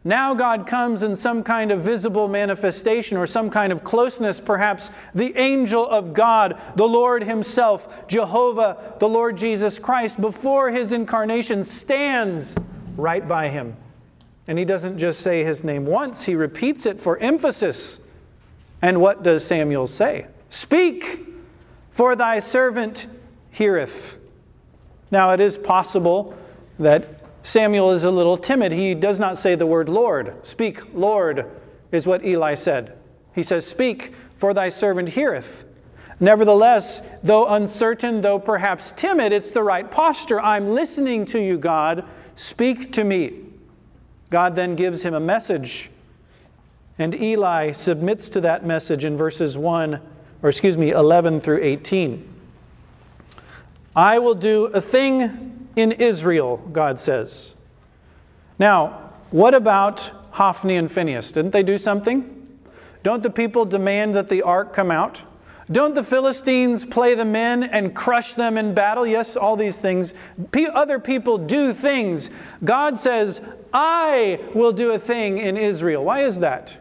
now 0.05 0.33
God 0.33 0.67
comes 0.67 1.01
in 1.01 1.15
some 1.15 1.43
kind 1.43 1.72
of 1.72 1.81
visible 1.81 2.27
manifestation 2.27 3.17
or 3.17 3.25
some 3.25 3.50
kind 3.50 3.72
of 3.72 3.83
closeness, 3.83 4.39
perhaps 4.39 4.91
the 5.15 5.36
angel 5.38 5.88
of 5.89 6.13
God, 6.13 6.60
the 6.75 6.88
Lord 6.88 7.24
Himself, 7.24 8.07
Jehovah, 8.07 8.95
the 9.00 9.07
Lord 9.07 9.38
Jesus 9.38 9.79
Christ, 9.79 10.19
before 10.19 10.72
His 10.72 10.91
incarnation 10.91 11.63
stands 11.63 12.53
right 12.98 13.25
by 13.25 13.48
Him. 13.48 13.77
And 14.48 14.60
He 14.60 14.65
doesn't 14.65 14.98
just 14.98 15.22
say 15.22 15.43
His 15.43 15.63
name 15.63 15.86
once, 15.86 16.25
He 16.25 16.36
repeats 16.36 16.86
it 16.86 17.00
for 17.00 17.17
emphasis. 17.19 18.01
And 18.81 19.00
what 19.00 19.24
does 19.24 19.45
Samuel 19.45 19.88
say? 19.88 20.27
Speak, 20.50 21.29
for 21.91 22.17
thy 22.17 22.39
servant 22.39 23.07
heareth. 23.51 24.17
Now 25.12 25.31
it 25.31 25.39
is 25.39 25.57
possible 25.57 26.36
that 26.79 27.23
Samuel 27.44 27.92
is 27.92 28.06
a 28.06 28.12
little 28.12 28.38
timid. 28.38 28.72
He 28.72 28.96
does 28.96 29.20
not 29.20 29.38
say 29.38 29.56
the 29.56 29.68
word 29.68 29.90
Lord. 29.90 30.34
Speak, 30.46 30.80
Lord, 30.94 31.52
is 31.92 32.08
what 32.08 32.26
Eli 32.26 32.56
said. 32.56 32.98
He 33.36 33.44
says, 33.44 33.68
Speak, 33.68 34.14
for 34.38 34.54
thy 34.54 34.70
servant 34.70 35.10
heareth. 35.10 35.66
Nevertheless, 36.22 37.02
though 37.22 37.48
uncertain, 37.48 38.22
though 38.22 38.40
perhaps 38.40 38.94
timid, 38.94 39.34
it's 39.34 39.52
the 39.52 39.62
right 39.62 39.90
posture. 39.90 40.40
I'm 40.40 40.74
listening 40.74 41.26
to 41.28 41.40
you, 41.40 41.58
God. 41.58 42.06
Speak 42.36 42.94
to 42.94 43.04
me. 43.04 43.40
God 44.30 44.56
then 44.56 44.76
gives 44.76 45.04
him 45.04 45.14
a 45.14 45.20
message. 45.20 45.92
And 46.98 47.14
Eli 47.14 47.74
submits 47.74 48.30
to 48.30 48.42
that 48.42 48.66
message 48.66 49.04
in 49.04 49.18
verses 49.18 49.58
1, 49.58 50.00
or 50.42 50.50
excuse 50.50 50.78
me, 50.78 50.92
11 50.92 51.42
through 51.42 51.62
18. 51.62 52.30
I 53.96 54.20
will 54.20 54.36
do 54.36 54.66
a 54.68 54.80
thing 54.82 55.52
in 55.75 55.92
Israel, 55.94 56.58
God 56.72 57.00
says. 57.00 57.56
Now, 58.60 59.12
what 59.32 59.53
about 59.53 60.12
Hophni 60.32 60.75
and 60.75 60.92
Phinehas? 60.92 61.32
Didn't 61.32 61.51
they 61.51 61.63
do 61.63 61.77
something? 61.77 62.39
Don't 63.01 63.24
the 63.24 63.30
people 63.30 63.65
demand 63.65 64.15
that 64.15 64.30
the 64.30 64.42
ark 64.44 64.74
come 64.74 64.92
out? 64.92 65.22
Don't 65.72 65.96
the 65.96 66.03
Philistines 66.03 66.86
play 66.86 67.15
the 67.15 67.25
men 67.25 67.63
and 67.63 67.96
crush 67.96 68.34
them 68.34 68.58
in 68.58 68.74
battle? 68.74 69.08
Yes, 69.08 69.36
all 69.36 69.56
these 69.56 69.77
things. 69.77 70.13
other 70.74 71.00
people 71.00 71.38
do 71.38 71.74
things. 71.74 72.30
God 72.63 72.98
says, 72.98 73.42
I 73.74 74.39
will 74.53 74.74
do 74.74 74.92
a 74.92 75.00
thing 75.00 75.38
in 75.38 75.58
Israel. 75.58 76.03
Why 76.03 76.24
is 76.24 76.39
that? 76.39 76.77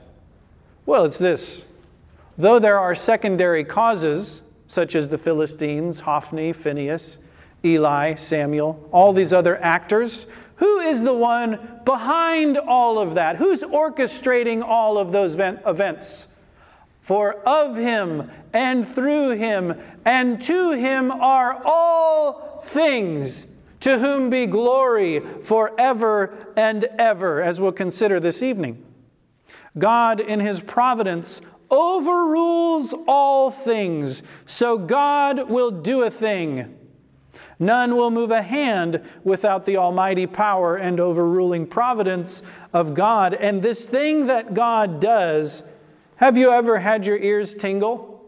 Well, 0.84 1.04
it's 1.04 1.18
this. 1.18 1.68
Though 2.36 2.58
there 2.58 2.78
are 2.78 2.94
secondary 2.94 3.64
causes, 3.64 4.42
such 4.66 4.96
as 4.96 5.08
the 5.08 5.18
Philistines, 5.18 6.00
Hophni, 6.00 6.52
Phinehas, 6.52 7.18
Eli, 7.64 8.14
Samuel, 8.14 8.88
all 8.92 9.12
these 9.12 9.32
other 9.32 9.60
actors. 9.62 10.26
Who 10.56 10.80
is 10.80 11.02
the 11.02 11.14
one 11.14 11.80
behind 11.84 12.58
all 12.58 12.98
of 12.98 13.14
that? 13.14 13.36
Who's 13.36 13.62
orchestrating 13.62 14.62
all 14.62 14.98
of 14.98 15.12
those 15.12 15.36
events? 15.36 16.28
For 17.00 17.34
of 17.46 17.76
him 17.76 18.30
and 18.52 18.86
through 18.86 19.30
him 19.30 19.80
and 20.04 20.40
to 20.42 20.72
him 20.72 21.10
are 21.10 21.60
all 21.64 22.62
things, 22.64 23.46
to 23.80 23.98
whom 23.98 24.30
be 24.30 24.46
glory 24.46 25.20
forever 25.20 26.52
and 26.56 26.84
ever, 26.98 27.42
as 27.42 27.60
we'll 27.60 27.72
consider 27.72 28.20
this 28.20 28.42
evening. 28.42 28.84
God, 29.78 30.20
in 30.20 30.38
his 30.38 30.60
providence, 30.60 31.40
overrules 31.70 32.94
all 33.08 33.50
things, 33.50 34.22
so 34.46 34.78
God 34.78 35.48
will 35.48 35.70
do 35.70 36.02
a 36.02 36.10
thing 36.10 36.78
None 37.62 37.94
will 37.94 38.10
move 38.10 38.32
a 38.32 38.42
hand 38.42 39.00
without 39.22 39.66
the 39.66 39.76
almighty 39.76 40.26
power 40.26 40.74
and 40.74 40.98
overruling 40.98 41.64
providence 41.64 42.42
of 42.72 42.92
God. 42.92 43.34
And 43.34 43.62
this 43.62 43.86
thing 43.86 44.26
that 44.26 44.52
God 44.52 45.00
does, 45.00 45.62
have 46.16 46.36
you 46.36 46.50
ever 46.50 46.80
had 46.80 47.06
your 47.06 47.16
ears 47.16 47.54
tingle? 47.54 48.20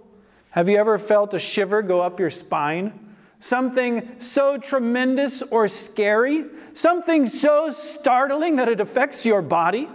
Have 0.51 0.69
you 0.69 0.77
ever 0.77 0.99
felt 0.99 1.35
a 1.35 1.41
shiver 1.41 1.83
go 1.83 2.01
up 2.01 2.21
your 2.21 2.31
spine? 2.31 3.17
Something 3.41 4.09
so 4.21 4.57
tremendous 4.57 5.43
or 5.43 5.67
scary? 5.67 6.45
Something 6.73 7.27
so 7.27 7.73
startling 7.73 8.55
that 8.57 8.69
it 8.69 8.81
affects 8.81 9.27
your 9.27 9.43
body? 9.43 9.89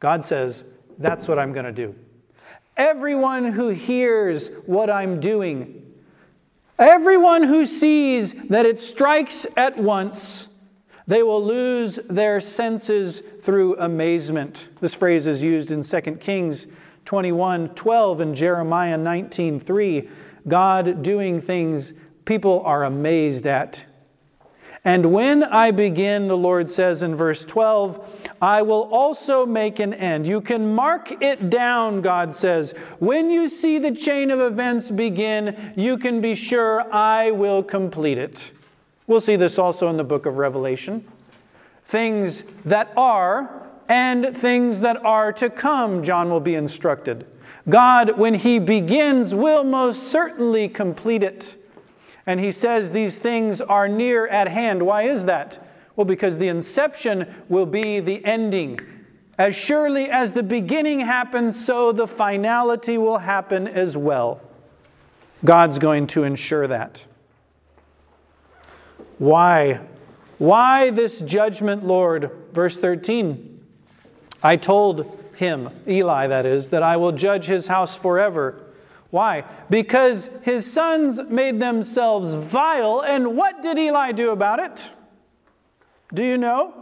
God 0.00 0.24
says, 0.24 0.64
That's 0.98 1.28
what 1.28 1.38
I'm 1.38 1.52
going 1.52 1.66
to 1.66 1.72
do. 1.72 1.94
Everyone 2.78 3.52
who 3.52 3.68
hears 3.68 4.48
what 4.64 4.88
I'm 4.88 5.20
doing 5.20 5.93
Everyone 6.78 7.44
who 7.44 7.66
sees 7.66 8.34
that 8.48 8.66
it 8.66 8.80
strikes 8.80 9.46
at 9.56 9.78
once, 9.78 10.48
they 11.06 11.22
will 11.22 11.44
lose 11.44 12.00
their 12.08 12.40
senses 12.40 13.22
through 13.42 13.78
amazement. 13.78 14.68
This 14.80 14.94
phrase 14.94 15.26
is 15.28 15.42
used 15.42 15.70
in 15.70 15.84
2 15.84 16.00
Kings 16.16 16.66
21 17.04 17.68
12 17.70 18.20
and 18.20 18.34
Jeremiah 18.34 18.96
19 18.96 19.60
3. 19.60 20.08
God 20.48 21.02
doing 21.02 21.40
things 21.40 21.92
people 22.24 22.62
are 22.64 22.84
amazed 22.84 23.46
at. 23.46 23.84
And 24.86 25.12
when 25.12 25.42
I 25.42 25.70
begin, 25.70 26.28
the 26.28 26.36
Lord 26.36 26.70
says 26.70 27.02
in 27.02 27.16
verse 27.16 27.42
12, 27.44 28.28
I 28.42 28.60
will 28.60 28.82
also 28.92 29.46
make 29.46 29.78
an 29.78 29.94
end. 29.94 30.26
You 30.26 30.42
can 30.42 30.74
mark 30.74 31.22
it 31.22 31.48
down, 31.48 32.02
God 32.02 32.34
says. 32.34 32.72
When 32.98 33.30
you 33.30 33.48
see 33.48 33.78
the 33.78 33.92
chain 33.92 34.30
of 34.30 34.40
events 34.40 34.90
begin, 34.90 35.72
you 35.74 35.96
can 35.96 36.20
be 36.20 36.34
sure 36.34 36.84
I 36.92 37.30
will 37.30 37.62
complete 37.62 38.18
it. 38.18 38.52
We'll 39.06 39.22
see 39.22 39.36
this 39.36 39.58
also 39.58 39.88
in 39.88 39.96
the 39.96 40.04
book 40.04 40.26
of 40.26 40.36
Revelation. 40.36 41.06
Things 41.86 42.44
that 42.66 42.92
are 42.94 43.62
and 43.88 44.36
things 44.36 44.80
that 44.80 45.02
are 45.04 45.32
to 45.32 45.48
come, 45.48 46.02
John 46.02 46.28
will 46.28 46.40
be 46.40 46.54
instructed. 46.54 47.26
God, 47.68 48.18
when 48.18 48.34
He 48.34 48.58
begins, 48.58 49.34
will 49.34 49.64
most 49.64 50.04
certainly 50.04 50.68
complete 50.68 51.22
it. 51.22 51.56
And 52.26 52.40
he 52.40 52.52
says 52.52 52.90
these 52.90 53.16
things 53.16 53.60
are 53.60 53.88
near 53.88 54.26
at 54.26 54.48
hand. 54.48 54.82
Why 54.82 55.02
is 55.02 55.26
that? 55.26 55.66
Well, 55.96 56.04
because 56.04 56.38
the 56.38 56.48
inception 56.48 57.32
will 57.48 57.66
be 57.66 58.00
the 58.00 58.24
ending. 58.24 58.80
As 59.38 59.54
surely 59.54 60.10
as 60.10 60.32
the 60.32 60.42
beginning 60.42 61.00
happens, 61.00 61.64
so 61.64 61.92
the 61.92 62.06
finality 62.06 62.98
will 62.98 63.18
happen 63.18 63.68
as 63.68 63.96
well. 63.96 64.40
God's 65.44 65.78
going 65.78 66.06
to 66.08 66.22
ensure 66.22 66.66
that. 66.66 67.04
Why? 69.18 69.80
Why 70.38 70.90
this 70.90 71.20
judgment, 71.20 71.84
Lord? 71.84 72.30
Verse 72.52 72.78
13. 72.78 73.60
I 74.42 74.56
told 74.56 75.20
him, 75.36 75.70
Eli 75.86 76.26
that 76.28 76.46
is, 76.46 76.68
that 76.70 76.82
I 76.82 76.96
will 76.96 77.12
judge 77.12 77.46
his 77.46 77.66
house 77.66 77.94
forever. 77.94 78.63
Why? 79.14 79.44
Because 79.70 80.28
his 80.42 80.70
sons 80.72 81.20
made 81.28 81.60
themselves 81.60 82.34
vile, 82.34 83.00
and 83.00 83.36
what 83.36 83.62
did 83.62 83.78
Eli 83.78 84.10
do 84.10 84.32
about 84.32 84.58
it? 84.58 84.90
Do 86.12 86.24
you 86.24 86.36
know? 86.36 86.74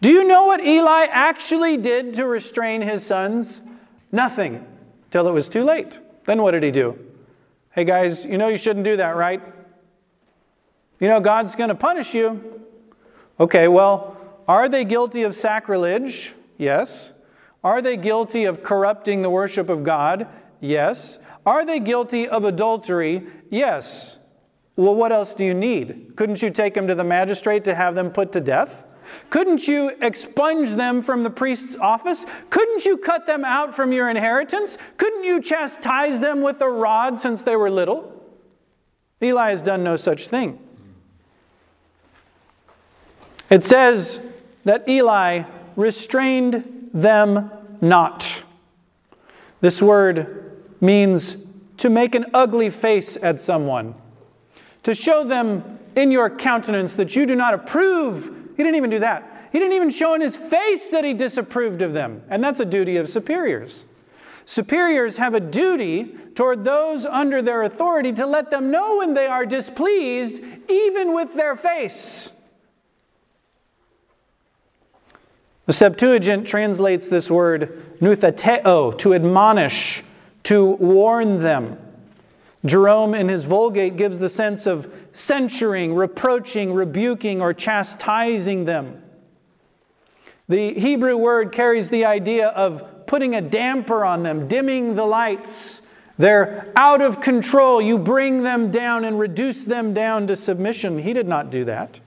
Do 0.00 0.10
you 0.10 0.24
know 0.24 0.46
what 0.46 0.66
Eli 0.66 1.06
actually 1.08 1.76
did 1.76 2.14
to 2.14 2.26
restrain 2.26 2.82
his 2.82 3.06
sons? 3.06 3.62
Nothing, 4.10 4.66
till 5.12 5.28
it 5.28 5.30
was 5.30 5.48
too 5.48 5.62
late. 5.62 6.00
Then 6.24 6.42
what 6.42 6.50
did 6.50 6.64
he 6.64 6.72
do? 6.72 6.98
Hey 7.70 7.84
guys, 7.84 8.24
you 8.24 8.36
know 8.36 8.48
you 8.48 8.58
shouldn't 8.58 8.84
do 8.84 8.96
that, 8.96 9.14
right? 9.14 9.40
You 10.98 11.06
know 11.06 11.20
God's 11.20 11.54
going 11.54 11.68
to 11.68 11.76
punish 11.76 12.14
you. 12.14 12.64
Okay, 13.38 13.68
well, 13.68 14.16
are 14.48 14.68
they 14.68 14.84
guilty 14.84 15.22
of 15.22 15.36
sacrilege? 15.36 16.34
Yes. 16.58 17.12
Are 17.62 17.80
they 17.80 17.96
guilty 17.96 18.46
of 18.46 18.64
corrupting 18.64 19.22
the 19.22 19.30
worship 19.30 19.68
of 19.68 19.84
God? 19.84 20.26
Yes. 20.62 21.18
Are 21.44 21.66
they 21.66 21.80
guilty 21.80 22.28
of 22.28 22.44
adultery? 22.44 23.26
Yes. 23.50 24.20
Well, 24.76 24.94
what 24.94 25.12
else 25.12 25.34
do 25.34 25.44
you 25.44 25.52
need? 25.52 26.12
Couldn't 26.16 26.40
you 26.40 26.50
take 26.50 26.72
them 26.72 26.86
to 26.86 26.94
the 26.94 27.04
magistrate 27.04 27.64
to 27.64 27.74
have 27.74 27.94
them 27.94 28.10
put 28.10 28.32
to 28.32 28.40
death? 28.40 28.84
Couldn't 29.28 29.66
you 29.66 29.90
expunge 30.00 30.70
them 30.70 31.02
from 31.02 31.24
the 31.24 31.30
priest's 31.30 31.76
office? 31.76 32.24
Couldn't 32.48 32.86
you 32.86 32.96
cut 32.96 33.26
them 33.26 33.44
out 33.44 33.74
from 33.74 33.92
your 33.92 34.08
inheritance? 34.08 34.78
Couldn't 34.96 35.24
you 35.24 35.42
chastise 35.42 36.20
them 36.20 36.40
with 36.40 36.60
a 36.62 36.70
rod 36.70 37.18
since 37.18 37.42
they 37.42 37.56
were 37.56 37.70
little? 37.70 38.08
Eli 39.20 39.50
has 39.50 39.62
done 39.62 39.82
no 39.82 39.96
such 39.96 40.28
thing. 40.28 40.58
It 43.50 43.64
says 43.64 44.20
that 44.64 44.88
Eli 44.88 45.42
restrained 45.74 46.90
them 46.94 47.50
not. 47.80 48.44
This 49.60 49.82
word 49.82 50.41
means 50.82 51.38
to 51.78 51.88
make 51.88 52.14
an 52.14 52.26
ugly 52.34 52.68
face 52.68 53.16
at 53.22 53.40
someone, 53.40 53.94
to 54.82 54.94
show 54.94 55.24
them 55.24 55.78
in 55.96 56.10
your 56.10 56.28
countenance 56.28 56.94
that 56.96 57.16
you 57.16 57.24
do 57.24 57.34
not 57.34 57.54
approve. 57.54 58.26
He 58.56 58.62
didn't 58.62 58.76
even 58.76 58.90
do 58.90 58.98
that. 58.98 59.48
He 59.52 59.58
didn't 59.58 59.74
even 59.74 59.90
show 59.90 60.14
in 60.14 60.20
his 60.20 60.36
face 60.36 60.90
that 60.90 61.04
he 61.04 61.14
disapproved 61.14 61.82
of 61.82 61.92
them. 61.92 62.22
And 62.28 62.42
that's 62.42 62.60
a 62.60 62.64
duty 62.64 62.96
of 62.96 63.08
superiors. 63.08 63.84
Superiors 64.44 65.18
have 65.18 65.34
a 65.34 65.40
duty 65.40 66.16
toward 66.34 66.64
those 66.64 67.06
under 67.06 67.42
their 67.42 67.62
authority 67.62 68.12
to 68.12 68.26
let 68.26 68.50
them 68.50 68.70
know 68.70 68.98
when 68.98 69.14
they 69.14 69.26
are 69.26 69.46
displeased, 69.46 70.42
even 70.68 71.14
with 71.14 71.34
their 71.34 71.54
face. 71.54 72.32
The 75.66 75.72
Septuagint 75.72 76.46
translates 76.46 77.08
this 77.08 77.30
word 77.30 78.00
noutheteo, 78.00 78.98
to 78.98 79.14
admonish, 79.14 80.02
to 80.44 80.64
warn 80.64 81.40
them. 81.40 81.78
Jerome 82.64 83.14
in 83.14 83.28
his 83.28 83.44
Vulgate 83.44 83.96
gives 83.96 84.18
the 84.18 84.28
sense 84.28 84.66
of 84.66 84.92
censuring, 85.12 85.94
reproaching, 85.94 86.72
rebuking, 86.72 87.40
or 87.40 87.52
chastising 87.52 88.64
them. 88.64 89.02
The 90.48 90.74
Hebrew 90.74 91.16
word 91.16 91.50
carries 91.50 91.88
the 91.88 92.04
idea 92.04 92.48
of 92.48 93.06
putting 93.06 93.34
a 93.34 93.40
damper 93.40 94.04
on 94.04 94.22
them, 94.22 94.46
dimming 94.46 94.94
the 94.94 95.04
lights. 95.04 95.82
They're 96.18 96.72
out 96.76 97.02
of 97.02 97.20
control. 97.20 97.82
You 97.82 97.98
bring 97.98 98.42
them 98.42 98.70
down 98.70 99.04
and 99.04 99.18
reduce 99.18 99.64
them 99.64 99.92
down 99.92 100.28
to 100.28 100.36
submission. 100.36 100.98
He 100.98 101.12
did 101.12 101.26
not 101.26 101.50
do 101.50 101.64
that. 101.64 101.98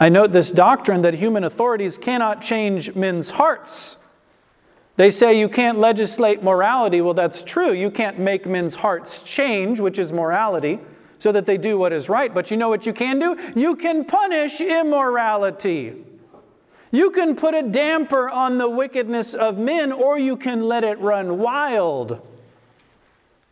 I 0.00 0.08
note 0.08 0.32
this 0.32 0.50
doctrine 0.50 1.02
that 1.02 1.14
human 1.14 1.44
authorities 1.44 1.96
cannot 1.96 2.42
change 2.42 2.96
men's 2.96 3.30
hearts. 3.30 3.98
They 4.96 5.10
say 5.10 5.38
you 5.38 5.48
can't 5.48 5.78
legislate 5.78 6.42
morality. 6.42 7.00
Well, 7.00 7.14
that's 7.14 7.42
true. 7.42 7.72
You 7.72 7.90
can't 7.90 8.18
make 8.18 8.46
men's 8.46 8.74
hearts 8.74 9.22
change, 9.22 9.80
which 9.80 9.98
is 9.98 10.12
morality, 10.12 10.80
so 11.18 11.32
that 11.32 11.46
they 11.46 11.56
do 11.56 11.78
what 11.78 11.92
is 11.92 12.08
right. 12.08 12.32
But 12.32 12.50
you 12.50 12.56
know 12.56 12.68
what 12.68 12.84
you 12.84 12.92
can 12.92 13.18
do? 13.18 13.38
You 13.56 13.76
can 13.76 14.04
punish 14.04 14.60
immorality. 14.60 16.04
You 16.90 17.10
can 17.10 17.36
put 17.36 17.54
a 17.54 17.62
damper 17.62 18.28
on 18.28 18.58
the 18.58 18.68
wickedness 18.68 19.32
of 19.32 19.56
men, 19.56 19.92
or 19.92 20.18
you 20.18 20.36
can 20.36 20.62
let 20.62 20.84
it 20.84 20.98
run 20.98 21.38
wild. 21.38 22.20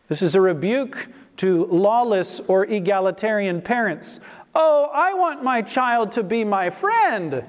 This 0.09 0.21
is 0.21 0.35
a 0.35 0.41
rebuke 0.41 1.07
to 1.37 1.65
lawless 1.65 2.39
or 2.41 2.65
egalitarian 2.65 3.61
parents. 3.61 4.19
Oh, 4.53 4.91
I 4.93 5.15
want 5.15 5.43
my 5.43 5.63
child 5.63 6.11
to 6.13 6.23
be 6.23 6.43
my 6.43 6.69
friend. 6.69 7.43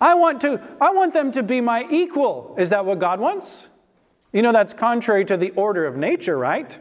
I 0.00 0.14
want, 0.14 0.40
to, 0.42 0.60
I 0.80 0.90
want 0.90 1.12
them 1.12 1.32
to 1.32 1.42
be 1.42 1.60
my 1.60 1.86
equal. 1.90 2.54
Is 2.58 2.70
that 2.70 2.84
what 2.84 2.98
God 2.98 3.20
wants? 3.20 3.68
You 4.32 4.42
know, 4.42 4.52
that's 4.52 4.74
contrary 4.74 5.24
to 5.26 5.36
the 5.36 5.50
order 5.52 5.86
of 5.86 5.96
nature, 5.96 6.36
right? 6.36 6.78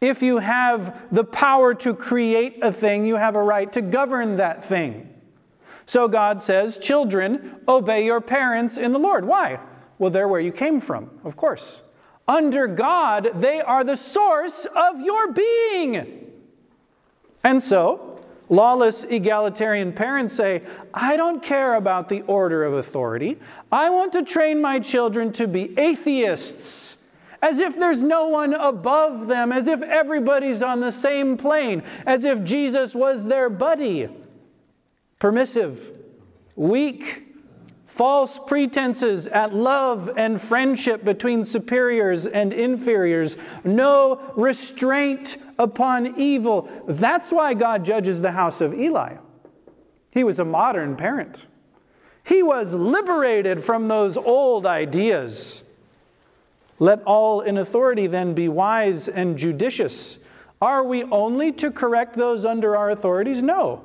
If 0.00 0.22
you 0.22 0.38
have 0.38 1.00
the 1.12 1.24
power 1.24 1.74
to 1.74 1.94
create 1.94 2.58
a 2.62 2.72
thing, 2.72 3.06
you 3.06 3.16
have 3.16 3.36
a 3.36 3.42
right 3.42 3.72
to 3.72 3.80
govern 3.80 4.36
that 4.36 4.64
thing. 4.64 5.08
So 5.86 6.08
God 6.08 6.42
says, 6.42 6.76
Children, 6.76 7.60
obey 7.68 8.04
your 8.04 8.20
parents 8.20 8.76
in 8.76 8.92
the 8.92 8.98
Lord. 8.98 9.24
Why? 9.24 9.60
Well, 9.98 10.10
they're 10.10 10.28
where 10.28 10.40
you 10.40 10.52
came 10.52 10.80
from, 10.80 11.10
of 11.24 11.36
course. 11.36 11.82
Under 12.26 12.66
God, 12.66 13.30
they 13.36 13.60
are 13.60 13.84
the 13.84 13.96
source 13.96 14.66
of 14.74 15.00
your 15.00 15.32
being. 15.32 16.30
And 17.44 17.62
so, 17.62 18.11
Lawless 18.52 19.04
egalitarian 19.04 19.94
parents 19.94 20.34
say, 20.34 20.60
I 20.92 21.16
don't 21.16 21.42
care 21.42 21.76
about 21.76 22.10
the 22.10 22.20
order 22.26 22.64
of 22.64 22.74
authority. 22.74 23.38
I 23.72 23.88
want 23.88 24.12
to 24.12 24.22
train 24.22 24.60
my 24.60 24.78
children 24.78 25.32
to 25.32 25.48
be 25.48 25.72
atheists, 25.78 26.98
as 27.40 27.58
if 27.58 27.78
there's 27.78 28.02
no 28.02 28.28
one 28.28 28.52
above 28.52 29.26
them, 29.26 29.52
as 29.52 29.68
if 29.68 29.80
everybody's 29.80 30.62
on 30.62 30.80
the 30.80 30.92
same 30.92 31.38
plane, 31.38 31.82
as 32.04 32.24
if 32.24 32.44
Jesus 32.44 32.94
was 32.94 33.24
their 33.24 33.48
buddy. 33.48 34.10
Permissive, 35.18 35.90
weak, 36.54 37.34
false 37.86 38.38
pretenses 38.46 39.26
at 39.28 39.54
love 39.54 40.10
and 40.18 40.38
friendship 40.38 41.02
between 41.06 41.42
superiors 41.42 42.26
and 42.26 42.52
inferiors, 42.52 43.38
no 43.64 44.20
restraint 44.36 45.38
upon 45.62 46.18
evil. 46.18 46.68
That's 46.86 47.30
why 47.30 47.54
God 47.54 47.84
judges 47.84 48.20
the 48.20 48.32
house 48.32 48.60
of 48.60 48.74
Eli. 48.74 49.16
He 50.10 50.24
was 50.24 50.38
a 50.38 50.44
modern 50.44 50.96
parent. 50.96 51.46
He 52.24 52.42
was 52.42 52.74
liberated 52.74 53.64
from 53.64 53.88
those 53.88 54.16
old 54.16 54.66
ideas. 54.66 55.64
Let 56.78 57.02
all 57.04 57.40
in 57.40 57.58
authority 57.58 58.06
then 58.06 58.34
be 58.34 58.48
wise 58.48 59.08
and 59.08 59.38
judicious. 59.38 60.18
Are 60.60 60.84
we 60.84 61.04
only 61.04 61.52
to 61.52 61.70
correct 61.70 62.16
those 62.16 62.44
under 62.44 62.76
our 62.76 62.90
authorities? 62.90 63.42
No. 63.42 63.84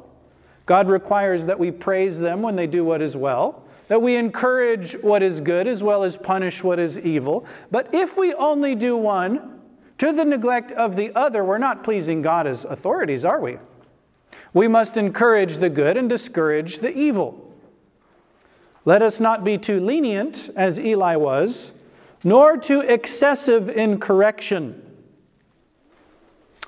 God 0.66 0.90
requires 0.90 1.46
that 1.46 1.58
we 1.58 1.72
praise 1.72 2.20
them 2.20 2.42
when 2.42 2.56
they 2.56 2.68
do 2.68 2.84
what 2.84 3.02
is 3.02 3.16
well 3.16 3.64
that 3.88 4.02
we 4.02 4.16
encourage 4.16 4.94
what 5.02 5.24
is 5.24 5.42
good 5.42 5.68
as 5.68 5.82
well 5.82 6.04
as 6.04 6.18
punish 6.18 6.64
what 6.64 6.80
is 6.80 7.00
evil. 7.00 7.46
But 7.72 7.94
if 7.94 8.18
we 8.18 8.34
only 8.34 8.76
do 8.76 8.98
one 8.98 9.57
to 9.98 10.12
the 10.12 10.26
neglect 10.26 10.72
of 10.72 10.96
the 10.96 11.14
other, 11.16 11.44
we're 11.44 11.58
not 11.58 11.84
pleasing 11.84 12.22
God 12.22 12.48
as 12.48 12.66
authorities, 12.66 13.26
are 13.26 13.40
we? 13.40 13.58
We 14.54 14.68
must 14.68 14.98
encourage 14.98 15.58
the 15.58 15.70
good 15.70 15.98
and 15.98 16.10
discourage 16.10 16.80
the 16.80 16.96
evil. 16.96 17.44
Let 18.86 19.02
us 19.02 19.20
not 19.20 19.44
be 19.44 19.58
too 19.58 19.80
lenient, 19.80 20.50
as 20.56 20.80
Eli 20.80 21.16
was, 21.16 21.74
nor 22.24 22.58
too 22.58 22.82
excessive 22.82 23.70
in 23.70 24.00
correction. 24.00 24.82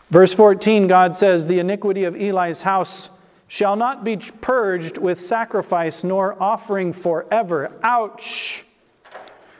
Verse 0.09 0.33
14, 0.33 0.87
God 0.87 1.15
says, 1.15 1.45
The 1.45 1.59
iniquity 1.59 2.03
of 2.03 2.15
Eli's 2.15 2.63
house 2.63 3.09
shall 3.47 3.75
not 3.75 4.03
be 4.03 4.17
purged 4.17 4.97
with 4.97 5.21
sacrifice 5.21 6.03
nor 6.03 6.41
offering 6.41 6.93
forever. 6.93 7.77
Ouch! 7.83 8.65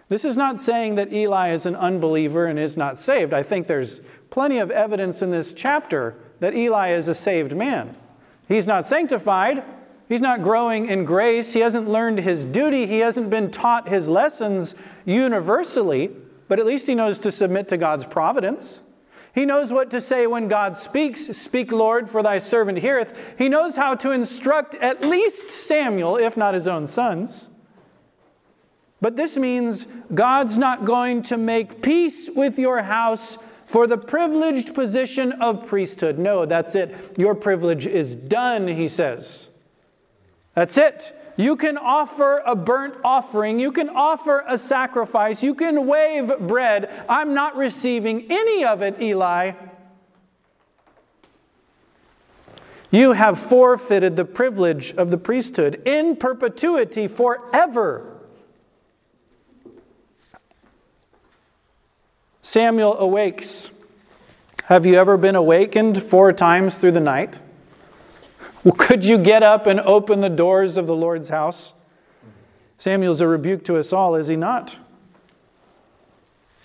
This 0.10 0.26
is 0.26 0.36
not 0.36 0.60
saying 0.60 0.96
that 0.96 1.14
Eli 1.14 1.52
is 1.52 1.68
an 1.68 1.76
unbeliever 1.76 2.46
and 2.46 2.58
is 2.58 2.76
not 2.76 2.98
saved. 2.98 3.34
I 3.34 3.44
think 3.44 3.68
there's 3.68 4.02
plenty 4.32 4.58
of 4.58 4.72
evidence 4.72 5.22
in 5.22 5.30
this 5.30 5.54
chapter 5.54 6.16
that 6.40 6.56
Eli 6.56 6.90
is 6.90 7.08
a 7.08 7.16
saved 7.16 7.56
man. 7.56 7.96
He's 8.48 8.66
not 8.66 8.88
sanctified, 8.88 9.64
he's 10.08 10.22
not 10.22 10.42
growing 10.42 10.88
in 10.88 11.06
grace, 11.06 11.54
he 11.54 11.60
hasn't 11.60 11.88
learned 11.88 12.20
his 12.20 12.46
duty, 12.46 12.88
he 12.88 13.00
hasn't 13.00 13.30
been 13.30 13.52
taught 13.52 13.88
his 13.88 14.10
lessons 14.10 14.74
universally, 15.06 16.10
but 16.48 16.58
at 16.58 16.66
least 16.66 16.88
he 16.88 16.96
knows 16.96 17.20
to 17.20 17.32
submit 17.32 17.68
to 17.68 17.78
God's 17.78 18.06
providence. 18.06 18.82
He 19.36 19.46
knows 19.46 19.72
what 19.72 19.92
to 19.92 20.02
say 20.02 20.26
when 20.26 20.48
God 20.48 20.76
speaks. 20.76 21.28
Speak, 21.38 21.72
Lord, 21.72 22.10
for 22.10 22.24
thy 22.24 22.40
servant 22.40 22.80
heareth. 22.80 23.16
He 23.38 23.48
knows 23.48 23.76
how 23.76 23.94
to 23.96 24.10
instruct 24.10 24.74
at 24.76 25.06
least 25.06 25.52
Samuel, 25.52 26.18
if 26.18 26.36
not 26.36 26.56
his 26.56 26.68
own 26.68 26.88
sons. 26.88 27.49
But 29.02 29.16
this 29.16 29.38
means 29.38 29.88
God's 30.14 30.58
not 30.58 30.86
going 30.86 31.24
to 31.24 31.38
make 31.38 31.82
peace 31.82 32.30
with 32.36 32.60
your 32.60 32.82
house 32.82 33.38
for 33.66 33.88
the 33.88 33.98
privileged 33.98 34.74
position 34.74 35.32
of 35.34 35.68
priesthood. 35.68 36.18
No, 36.18 36.46
that's 36.46 36.76
it. 36.76 37.16
Your 37.18 37.36
privilege 37.36 37.86
is 37.86 38.16
done, 38.16 38.68
he 38.68 38.88
says. 38.88 39.50
That's 40.56 40.78
it. 40.78 41.16
You 41.38 41.56
can 41.56 41.78
offer 41.78 42.42
a 42.46 42.56
burnt 42.56 42.96
offering. 43.04 43.60
You 43.60 43.72
can 43.72 43.90
offer 43.90 44.44
a 44.46 44.58
sacrifice. 44.58 45.42
You 45.42 45.56
can 45.56 45.88
wave 45.88 46.38
bread. 46.40 47.06
I'm 47.08 47.34
not 47.34 47.56
receiving 47.56 48.26
any 48.30 48.66
of 48.66 48.82
it, 48.82 49.02
Eli. 49.02 49.54
You 52.92 53.14
have 53.14 53.40
forfeited 53.40 54.18
the 54.18 54.26
privilege 54.26 54.94
of 54.96 55.12
the 55.12 55.18
priesthood 55.18 55.84
in 55.86 56.18
perpetuity 56.18 57.08
forever. 57.08 58.19
Samuel 62.50 62.98
awakes. 62.98 63.70
Have 64.64 64.84
you 64.84 64.96
ever 64.96 65.18
been 65.18 65.36
awakened 65.36 66.02
four 66.02 66.34
times 66.34 66.80
through 66.80 66.94
the 66.94 67.00
night? 67.00 67.36
Well, 68.64 68.74
could 68.74 69.06
you 69.06 69.20
get 69.20 69.44
up 69.44 69.68
and 69.68 69.80
open 69.80 70.22
the 70.22 70.32
doors 70.32 70.76
of 70.76 70.88
the 70.88 70.96
Lord's 70.96 71.30
house? 71.30 71.74
Samuel's 72.80 73.22
a 73.22 73.28
rebuke 73.28 73.64
to 73.66 73.78
us 73.78 73.94
all, 73.94 74.16
is 74.16 74.26
he 74.26 74.36
not? 74.36 74.78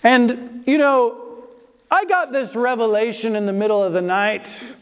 And, 0.01 0.63
you 0.65 0.79
know, 0.79 1.43
I 1.91 2.05
got 2.05 2.31
this 2.31 2.55
revelation 2.55 3.35
in 3.35 3.45
the 3.45 3.53
middle 3.53 3.83
of 3.83 3.93
the 3.93 4.01
night. 4.01 4.73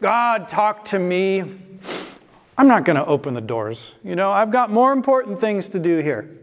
God 0.00 0.48
talked 0.48 0.86
to 0.92 0.98
me. 0.98 1.40
I'm 2.56 2.68
not 2.68 2.86
going 2.86 2.96
to 2.96 3.04
open 3.04 3.34
the 3.34 3.42
doors. 3.42 3.96
You 4.02 4.16
know, 4.16 4.30
I've 4.30 4.50
got 4.50 4.70
more 4.70 4.94
important 4.94 5.40
things 5.40 5.68
to 5.68 5.78
do 5.78 5.98
here. 5.98 6.38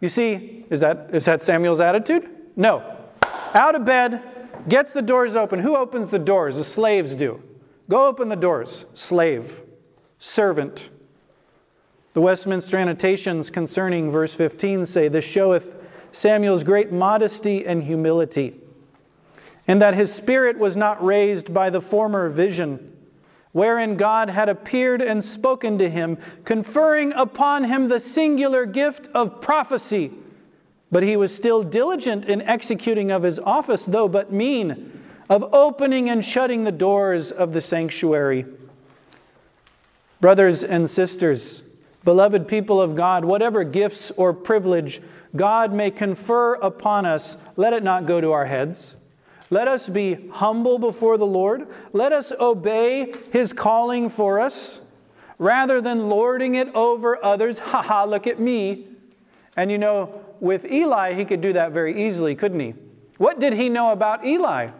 You 0.00 0.08
see, 0.08 0.64
is 0.70 0.80
that, 0.80 1.10
is 1.12 1.26
that 1.26 1.42
Samuel's 1.42 1.82
attitude? 1.82 2.26
No. 2.56 2.94
Out 3.54 3.74
of 3.74 3.84
bed, 3.84 4.22
gets 4.68 4.92
the 4.92 5.02
doors 5.02 5.36
open. 5.36 5.60
Who 5.60 5.76
opens 5.76 6.10
the 6.10 6.18
doors? 6.18 6.56
The 6.56 6.64
slaves 6.64 7.16
do. 7.16 7.42
Go 7.88 8.06
open 8.06 8.28
the 8.28 8.36
doors. 8.36 8.84
Slave, 8.92 9.62
servant. 10.18 10.90
The 12.12 12.20
Westminster 12.20 12.76
annotations 12.76 13.50
concerning 13.50 14.10
verse 14.10 14.34
15 14.34 14.86
say, 14.86 15.08
This 15.08 15.24
showeth 15.24 15.84
Samuel's 16.12 16.64
great 16.64 16.92
modesty 16.92 17.64
and 17.64 17.82
humility, 17.82 18.60
and 19.66 19.80
that 19.80 19.94
his 19.94 20.12
spirit 20.12 20.58
was 20.58 20.76
not 20.76 21.02
raised 21.04 21.54
by 21.54 21.70
the 21.70 21.80
former 21.80 22.28
vision, 22.28 22.96
wherein 23.52 23.96
God 23.96 24.30
had 24.30 24.48
appeared 24.48 25.00
and 25.00 25.24
spoken 25.24 25.78
to 25.78 25.88
him, 25.88 26.18
conferring 26.44 27.12
upon 27.12 27.64
him 27.64 27.88
the 27.88 28.00
singular 28.00 28.66
gift 28.66 29.08
of 29.14 29.40
prophecy. 29.40 30.12
But 30.90 31.02
he 31.02 31.16
was 31.16 31.34
still 31.34 31.62
diligent 31.62 32.24
in 32.26 32.40
executing 32.42 33.10
of 33.10 33.22
his 33.22 33.38
office, 33.38 33.84
though 33.84 34.08
but 34.08 34.32
mean 34.32 35.02
of 35.28 35.54
opening 35.54 36.08
and 36.08 36.24
shutting 36.24 36.64
the 36.64 36.72
doors 36.72 37.30
of 37.30 37.52
the 37.52 37.60
sanctuary. 37.60 38.46
Brothers 40.20 40.64
and 40.64 40.88
sisters, 40.88 41.62
beloved 42.04 42.48
people 42.48 42.80
of 42.80 42.96
God, 42.96 43.24
whatever 43.24 43.64
gifts 43.64 44.10
or 44.12 44.32
privilege 44.32 45.02
God 45.36 45.72
may 45.72 45.90
confer 45.90 46.54
upon 46.54 47.04
us, 47.04 47.36
let 47.56 47.72
it 47.74 47.82
not 47.82 48.06
go 48.06 48.20
to 48.20 48.32
our 48.32 48.46
heads. 48.46 48.96
Let 49.50 49.68
us 49.68 49.88
be 49.88 50.28
humble 50.30 50.78
before 50.78 51.18
the 51.18 51.26
Lord. 51.26 51.68
Let 51.92 52.12
us 52.12 52.32
obey 52.38 53.12
His 53.30 53.52
calling 53.52 54.10
for 54.10 54.40
us 54.40 54.80
rather 55.38 55.80
than 55.80 56.08
lording 56.08 56.54
it 56.54 56.68
over 56.74 57.22
others. 57.24 57.58
Ha 57.58 57.82
ha, 57.82 58.04
look 58.04 58.26
at 58.26 58.40
me. 58.40 58.86
And 59.56 59.70
you 59.70 59.78
know, 59.78 60.20
with 60.40 60.70
Eli, 60.70 61.14
he 61.14 61.24
could 61.24 61.40
do 61.40 61.52
that 61.54 61.72
very 61.72 62.06
easily, 62.06 62.34
couldn't 62.34 62.60
he? 62.60 62.74
What 63.16 63.40
did 63.40 63.52
he 63.52 63.68
know 63.68 63.92
about 63.92 64.24
Eli? 64.24 64.70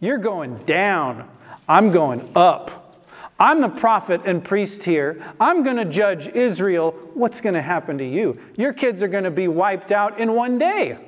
You're 0.00 0.18
going 0.18 0.56
down. 0.64 1.28
I'm 1.68 1.90
going 1.90 2.30
up. 2.36 2.96
I'm 3.40 3.60
the 3.60 3.68
prophet 3.68 4.22
and 4.24 4.42
priest 4.42 4.82
here. 4.82 5.22
I'm 5.38 5.62
going 5.62 5.76
to 5.76 5.84
judge 5.84 6.28
Israel. 6.28 6.92
What's 7.14 7.40
going 7.40 7.54
to 7.54 7.62
happen 7.62 7.98
to 7.98 8.04
you? 8.04 8.38
Your 8.56 8.72
kids 8.72 9.02
are 9.02 9.08
going 9.08 9.24
to 9.24 9.30
be 9.30 9.46
wiped 9.46 9.92
out 9.92 10.18
in 10.18 10.32
one 10.32 10.58
day. 10.58 10.98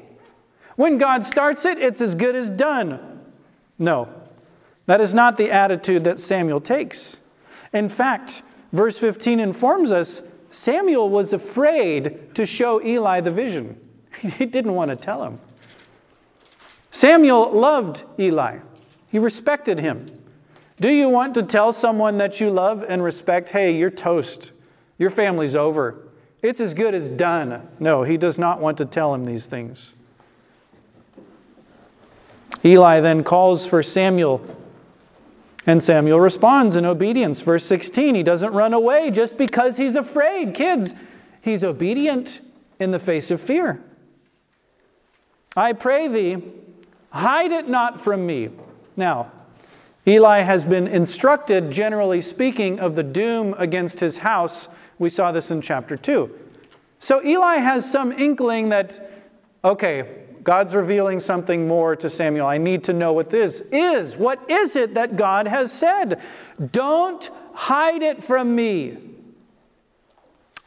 When 0.77 0.99
God 0.99 1.25
starts 1.25 1.65
it, 1.65 1.79
it's 1.79 2.01
as 2.01 2.15
good 2.15 2.37
as 2.37 2.51
done. 2.51 3.21
No, 3.79 4.09
that 4.87 5.01
is 5.01 5.15
not 5.15 5.37
the 5.37 5.51
attitude 5.51 6.05
that 6.05 6.21
Samuel 6.21 6.61
takes. 6.61 7.19
In 7.73 7.89
fact, 7.89 8.43
verse 8.73 8.99
15 8.99 9.41
informs 9.41 9.91
us 9.93 10.23
Samuel 10.51 11.09
was 11.09 11.33
afraid 11.33 12.35
to 12.35 12.45
show 12.45 12.83
Eli 12.83 13.21
the 13.21 13.31
vision, 13.31 13.80
he 14.21 14.47
didn't 14.47 14.75
want 14.75 14.91
to 14.91 14.97
tell 14.97 15.25
him. 15.25 15.39
Samuel 16.91 17.53
loved 17.53 18.05
Eli. 18.19 18.59
He 19.09 19.19
respected 19.19 19.79
him. 19.79 20.07
Do 20.81 20.89
you 20.89 21.09
want 21.09 21.35
to 21.35 21.43
tell 21.43 21.73
someone 21.73 22.19
that 22.19 22.41
you 22.41 22.51
love 22.51 22.85
and 22.89 23.03
respect, 23.03 23.51
hey, 23.51 23.77
you're 23.77 23.91
toast, 23.91 24.53
your 24.99 25.11
family's 25.11 25.55
over, 25.55 26.09
it's 26.43 26.59
as 26.59 26.73
good 26.73 26.95
as 26.95 27.11
done? 27.11 27.69
No, 27.79 28.03
he 28.03 28.17
does 28.17 28.39
not 28.39 28.61
want 28.61 28.79
to 28.79 28.87
tell 28.87 29.15
him 29.15 29.25
these 29.25 29.47
things. 29.47 29.95
Eli 32.65 33.01
then 33.01 33.25
calls 33.25 33.67
for 33.67 33.83
Samuel, 33.83 34.43
and 35.67 35.83
Samuel 35.83 36.19
responds 36.19 36.77
in 36.77 36.87
obedience. 36.87 37.43
Verse 37.43 37.65
16, 37.65 38.15
he 38.15 38.23
doesn't 38.23 38.53
run 38.53 38.73
away 38.73 39.11
just 39.11 39.37
because 39.37 39.77
he's 39.77 39.97
afraid. 39.97 40.55
Kids, 40.55 40.95
he's 41.43 41.63
obedient 41.63 42.41
in 42.79 42.91
the 42.91 42.99
face 42.99 43.31
of 43.31 43.41
fear. 43.41 43.83
I 45.57 45.73
pray 45.73 46.09
thee, 46.09 46.43
hide 47.11 47.51
it 47.51 47.69
not 47.69 48.01
from 48.01 48.27
me. 48.27 48.51
Now, 48.97 49.33
Eli 50.07 50.41
has 50.41 50.65
been 50.65 50.87
instructed, 50.87 51.71
generally 51.71 52.21
speaking, 52.21 52.81
of 52.81 52.95
the 52.95 53.03
doom 53.03 53.55
against 53.59 54.01
his 54.01 54.19
house. 54.19 54.69
We 54.99 55.11
saw 55.11 55.33
this 55.33 55.51
in 55.51 55.61
chapter 55.61 55.97
2. 55.97 56.31
So 56.99 57.25
Eli 57.25 57.57
has 57.57 57.91
some 57.91 58.13
inkling 58.13 58.71
that, 58.71 59.11
okay, 59.65 60.25
God's 60.43 60.75
revealing 60.75 61.21
something 61.21 61.69
more 61.69 61.97
to 61.97 62.09
Samuel. 62.09 62.47
I 62.47 62.59
need 62.59 62.85
to 62.85 62.93
know 62.93 63.13
what 63.13 63.31
this 63.31 63.61
is. 63.73 64.17
What 64.17 64.51
is 64.51 64.77
it 64.77 64.95
that 64.95 65.17
God 65.17 65.47
has 65.47 65.73
said? 65.73 66.21
Don't 66.73 67.31
hide 67.53 68.03
it 68.03 68.23
from 68.23 68.55
me. 68.55 69.10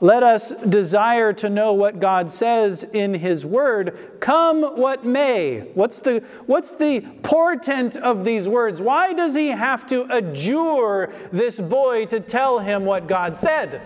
Let 0.01 0.23
us 0.23 0.51
desire 0.67 1.31
to 1.33 1.49
know 1.49 1.73
what 1.73 1.99
God 1.99 2.29
says 2.29 2.83
in 2.83 3.13
His 3.13 3.45
Word, 3.45 4.19
come 4.19 4.63
what 4.77 5.05
may. 5.05 5.69
What's 5.75 5.99
the, 5.99 6.23
what's 6.45 6.75
the 6.75 7.01
portent 7.21 7.95
of 7.95 8.25
these 8.25 8.49
words? 8.49 8.81
Why 8.81 9.13
does 9.13 9.33
He 9.33 9.47
have 9.49 9.87
to 9.87 10.05
adjure 10.13 11.13
this 11.31 11.61
boy 11.61 12.05
to 12.07 12.19
tell 12.19 12.59
him 12.59 12.85
what 12.85 13.07
God 13.07 13.37
said? 13.37 13.81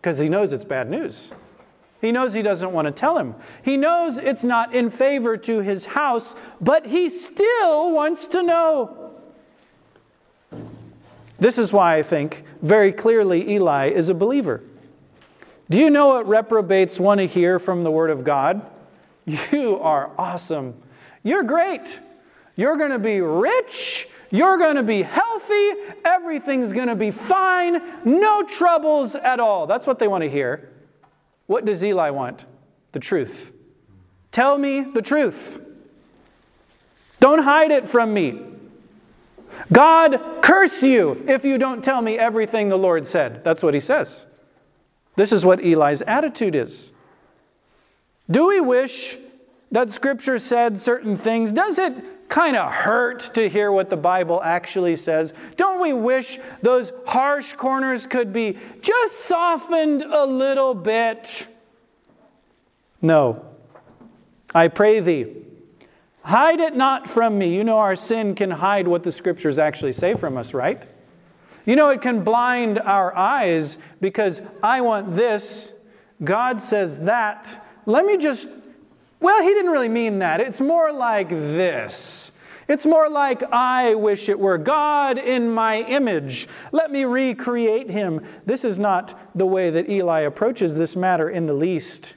Because 0.00 0.18
He 0.18 0.28
knows 0.28 0.52
it's 0.52 0.64
bad 0.64 0.90
news. 0.90 1.32
He 2.04 2.12
knows 2.12 2.34
he 2.34 2.42
doesn't 2.42 2.70
want 2.70 2.84
to 2.84 2.92
tell 2.92 3.16
him. 3.16 3.34
He 3.62 3.78
knows 3.78 4.18
it's 4.18 4.44
not 4.44 4.74
in 4.74 4.90
favor 4.90 5.38
to 5.38 5.60
his 5.60 5.86
house, 5.86 6.36
but 6.60 6.84
he 6.84 7.08
still 7.08 7.92
wants 7.92 8.26
to 8.26 8.42
know. 8.42 9.14
This 11.38 11.56
is 11.56 11.72
why 11.72 11.96
I 11.96 12.02
think 12.02 12.44
very 12.60 12.92
clearly 12.92 13.50
Eli 13.52 13.88
is 13.88 14.10
a 14.10 14.14
believer. 14.14 14.62
Do 15.70 15.78
you 15.78 15.90
know 15.90 16.08
what 16.08 16.28
reprobates 16.28 17.00
want 17.00 17.20
to 17.20 17.26
hear 17.26 17.58
from 17.58 17.84
the 17.84 17.90
Word 17.90 18.10
of 18.10 18.24
God? 18.24 18.64
You 19.26 19.78
are 19.78 20.10
awesome. 20.18 20.74
You're 21.22 21.44
great. 21.44 22.00
You're 22.56 22.76
going 22.76 22.90
to 22.90 22.98
be 22.98 23.20
rich. 23.20 24.06
You're 24.30 24.58
going 24.58 24.76
to 24.76 24.82
be 24.82 25.02
healthy. 25.02 25.70
Everything's 26.04 26.72
going 26.72 26.88
to 26.88 26.94
be 26.94 27.10
fine. 27.10 27.80
No 28.04 28.42
troubles 28.42 29.14
at 29.14 29.40
all. 29.40 29.66
That's 29.66 29.86
what 29.86 29.98
they 29.98 30.08
want 30.08 30.22
to 30.22 30.30
hear. 30.30 30.70
What 31.46 31.64
does 31.64 31.82
Eli 31.82 32.10
want? 32.10 32.44
The 32.92 33.00
truth. 33.00 33.52
Tell 34.30 34.58
me 34.58 34.82
the 34.82 35.02
truth. 35.02 35.60
Don't 37.20 37.42
hide 37.42 37.70
it 37.70 37.88
from 37.88 38.12
me. 38.12 38.42
God 39.72 40.20
curse 40.42 40.82
you 40.82 41.24
if 41.26 41.44
you 41.44 41.56
don't 41.56 41.82
tell 41.82 42.02
me 42.02 42.18
everything 42.18 42.68
the 42.68 42.76
Lord 42.76 43.06
said. 43.06 43.42
That's 43.44 43.62
what 43.62 43.72
he 43.72 43.80
says. 43.80 44.26
This 45.16 45.32
is 45.32 45.44
what 45.44 45.64
Eli's 45.64 46.02
attitude 46.02 46.54
is. 46.54 46.92
Do 48.30 48.48
we 48.48 48.60
wish 48.60 49.18
that 49.70 49.90
Scripture 49.90 50.38
said 50.38 50.78
certain 50.78 51.16
things? 51.16 51.52
Does 51.52 51.78
it 51.78 52.28
kind 52.28 52.56
of 52.56 52.72
hurt 52.72 53.20
to 53.34 53.48
hear 53.48 53.70
what 53.70 53.90
the 53.90 53.96
Bible 53.96 54.42
actually 54.42 54.96
says? 54.96 55.34
Don't 55.56 55.80
we 55.80 55.92
wish 55.92 56.38
those 56.62 56.92
harsh 57.06 57.52
corners 57.52 58.06
could 58.06 58.32
be 58.32 58.56
just 58.80 59.20
softened 59.20 60.02
a 60.02 60.24
little 60.24 60.74
bit? 60.74 61.46
No. 63.02 63.44
I 64.54 64.68
pray 64.68 65.00
thee, 65.00 65.26
hide 66.22 66.60
it 66.60 66.76
not 66.76 67.08
from 67.08 67.36
me. 67.36 67.54
You 67.54 67.64
know, 67.64 67.78
our 67.78 67.96
sin 67.96 68.34
can 68.34 68.52
hide 68.52 68.86
what 68.86 69.02
the 69.02 69.10
Scriptures 69.10 69.58
actually 69.58 69.92
say 69.92 70.14
from 70.14 70.36
us, 70.36 70.54
right? 70.54 70.86
You 71.66 71.76
know, 71.76 71.90
it 71.90 72.02
can 72.02 72.24
blind 72.24 72.78
our 72.78 73.14
eyes 73.16 73.78
because 74.00 74.42
I 74.62 74.82
want 74.82 75.14
this, 75.14 75.72
God 76.22 76.60
says 76.60 76.98
that. 76.98 77.66
Let 77.86 78.04
me 78.04 78.16
just, 78.16 78.48
well, 79.20 79.42
he 79.42 79.48
didn't 79.48 79.70
really 79.70 79.88
mean 79.88 80.18
that. 80.18 80.40
It's 80.40 80.60
more 80.60 80.92
like 80.92 81.28
this. 81.28 82.32
It's 82.66 82.86
more 82.86 83.10
like, 83.10 83.42
I 83.42 83.94
wish 83.94 84.28
it 84.28 84.38
were 84.38 84.56
God 84.56 85.18
in 85.18 85.50
my 85.50 85.82
image. 85.82 86.48
Let 86.72 86.90
me 86.90 87.04
recreate 87.04 87.90
him. 87.90 88.24
This 88.46 88.64
is 88.64 88.78
not 88.78 89.18
the 89.36 89.46
way 89.46 89.70
that 89.70 89.90
Eli 89.90 90.20
approaches 90.20 90.74
this 90.74 90.96
matter 90.96 91.28
in 91.28 91.46
the 91.46 91.52
least. 91.52 92.14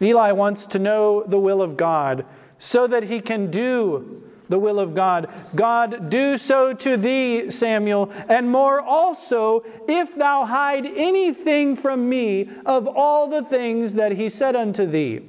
Eli 0.00 0.32
wants 0.32 0.66
to 0.66 0.78
know 0.78 1.22
the 1.24 1.38
will 1.38 1.62
of 1.62 1.76
God 1.76 2.24
so 2.58 2.86
that 2.86 3.04
he 3.04 3.20
can 3.20 3.50
do 3.50 4.27
the 4.48 4.58
will 4.58 4.80
of 4.80 4.94
God. 4.94 5.28
God, 5.54 6.10
do 6.10 6.38
so 6.38 6.72
to 6.72 6.96
thee, 6.96 7.50
Samuel, 7.50 8.10
and 8.28 8.50
more 8.50 8.80
also, 8.80 9.64
if 9.86 10.14
thou 10.16 10.44
hide 10.44 10.86
anything 10.86 11.76
from 11.76 12.08
me 12.08 12.48
of 12.64 12.86
all 12.86 13.28
the 13.28 13.42
things 13.42 13.94
that 13.94 14.12
he 14.12 14.28
said 14.28 14.56
unto 14.56 14.86
thee. 14.86 15.22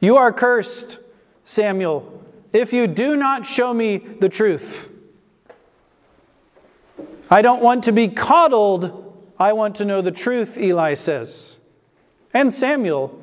You 0.00 0.16
are 0.16 0.32
cursed, 0.32 0.98
Samuel, 1.44 2.22
if 2.52 2.72
you 2.72 2.86
do 2.86 3.16
not 3.16 3.46
show 3.46 3.72
me 3.74 3.98
the 3.98 4.28
truth. 4.28 4.90
I 7.30 7.42
don't 7.42 7.62
want 7.62 7.84
to 7.84 7.92
be 7.92 8.08
coddled. 8.08 9.04
I 9.38 9.52
want 9.52 9.76
to 9.76 9.84
know 9.84 10.00
the 10.00 10.10
truth, 10.10 10.56
Eli 10.56 10.94
says. 10.94 11.58
And 12.32 12.52
Samuel, 12.52 13.22